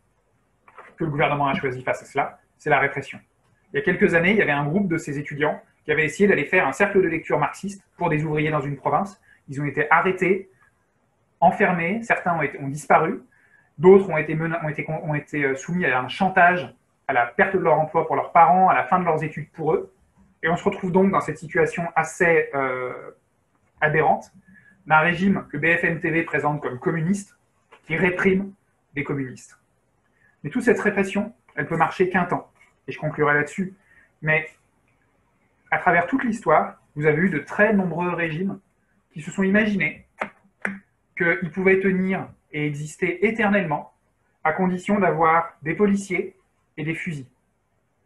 [0.97, 3.19] que le gouvernement a choisie face à cela, c'est la répression.
[3.73, 6.05] Il y a quelques années, il y avait un groupe de ces étudiants qui avaient
[6.05, 9.21] essayé d'aller faire un cercle de lecture marxiste pour des ouvriers dans une province.
[9.47, 10.49] Ils ont été arrêtés,
[11.39, 13.21] enfermés, certains ont, disparu,
[13.77, 14.37] d'autres ont été,
[15.03, 16.73] ont été euh, soumis à un chantage,
[17.07, 19.49] à la perte de leur emploi pour leurs parents, à la fin de leurs études
[19.51, 19.93] pour eux.
[20.41, 22.93] Et on se retrouve donc dans cette situation assez euh,
[23.81, 24.31] aberrante
[24.87, 27.37] d'un régime que BFM TV présente comme communiste,
[27.85, 28.53] qui réprime
[28.93, 29.59] des communistes.
[30.43, 32.51] Mais toute cette répression, elle peut marcher qu'un temps
[32.87, 33.73] et je conclurai là-dessus.
[34.21, 34.49] Mais
[35.71, 38.59] à travers toute l'histoire, vous avez eu de très nombreux régimes
[39.11, 40.05] qui se sont imaginés
[41.17, 43.93] qu'ils pouvaient tenir et exister éternellement
[44.43, 46.35] à condition d'avoir des policiers
[46.77, 47.27] et des fusils.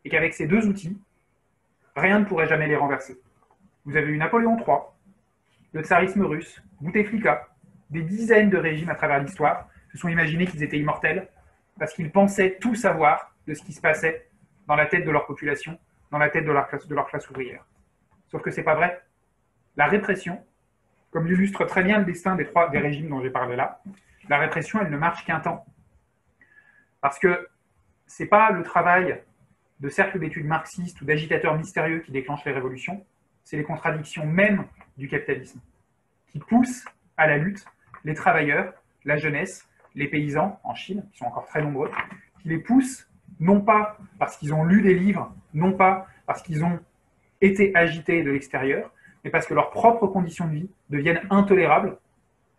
[0.06, 0.98] Et qu'avec ces deux outils,
[1.96, 3.20] rien ne pourrait jamais les renverser.
[3.86, 4.78] Vous avez eu Napoléon III,
[5.74, 7.48] le tsarisme russe, Bouteflika,
[7.90, 11.28] des dizaines de régimes à travers l'histoire se sont imaginés qu'ils étaient immortels
[11.78, 14.30] parce qu'ils pensaient tout savoir de ce qui se passait
[14.68, 15.80] dans la tête de leur population,
[16.12, 17.66] dans la tête de leur classe, ouvrière.
[18.28, 19.02] Sauf que ce n'est pas vrai.
[19.76, 20.44] La répression,
[21.12, 23.82] comme l'illustre très bien le destin des trois des régimes dont j'ai parlé là,
[24.28, 25.66] la répression, elle ne marche qu'un temps.
[27.02, 27.48] Parce que
[28.06, 29.22] ce n'est pas le travail
[29.80, 33.04] de cercles d'études marxistes ou d'agitateurs mystérieux qui déclenchent les révolutions,
[33.44, 34.66] c'est les contradictions mêmes
[35.00, 35.60] du capitalisme
[36.28, 36.86] qui poussent
[37.18, 37.66] à la lutte
[38.06, 38.74] les travailleurs,
[39.06, 41.90] la jeunesse, les paysans en Chine, qui sont encore très nombreux,
[42.42, 46.64] qui les poussent non pas parce qu'ils ont lu des livres, non pas parce qu'ils
[46.64, 46.80] ont
[47.42, 48.92] été agités de l'extérieur,
[49.24, 51.98] mais parce que leurs propres conditions de vie deviennent intolérables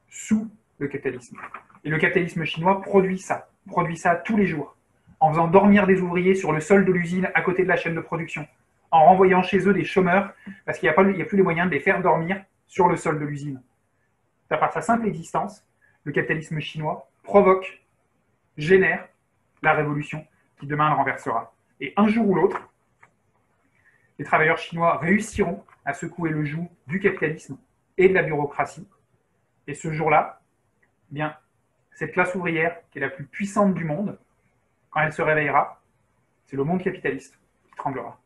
[0.08, 1.36] sous le capitalisme.
[1.84, 4.76] Et le capitalisme chinois produit ça, produit ça tous les jours,
[5.20, 7.94] en faisant dormir des ouvriers sur le sol de l'usine à côté de la chaîne
[7.94, 8.46] de production,
[8.90, 10.32] en renvoyant chez eux des chômeurs
[10.64, 13.24] parce qu'il n'y a, plus les moyens de les faire dormir sur le sol de
[13.24, 13.62] l'usine.
[14.50, 15.64] À part sa simple existence,
[16.04, 17.84] le capitalisme chinois provoque,
[18.56, 19.06] génère
[19.62, 20.26] la révolution
[20.58, 21.54] qui demain le renversera.
[21.80, 22.60] Et un jour ou l'autre,
[24.18, 27.56] les travailleurs chinois réussiront à secouer le joug du capitalisme
[27.96, 28.86] et de la bureaucratie.
[29.66, 30.42] Et ce jour-là,
[31.10, 31.36] eh bien,
[31.94, 34.18] cette classe ouvrière qui est la plus puissante du monde,
[34.90, 35.80] quand elle se réveillera,
[36.46, 38.19] c'est le monde capitaliste qui tremblera.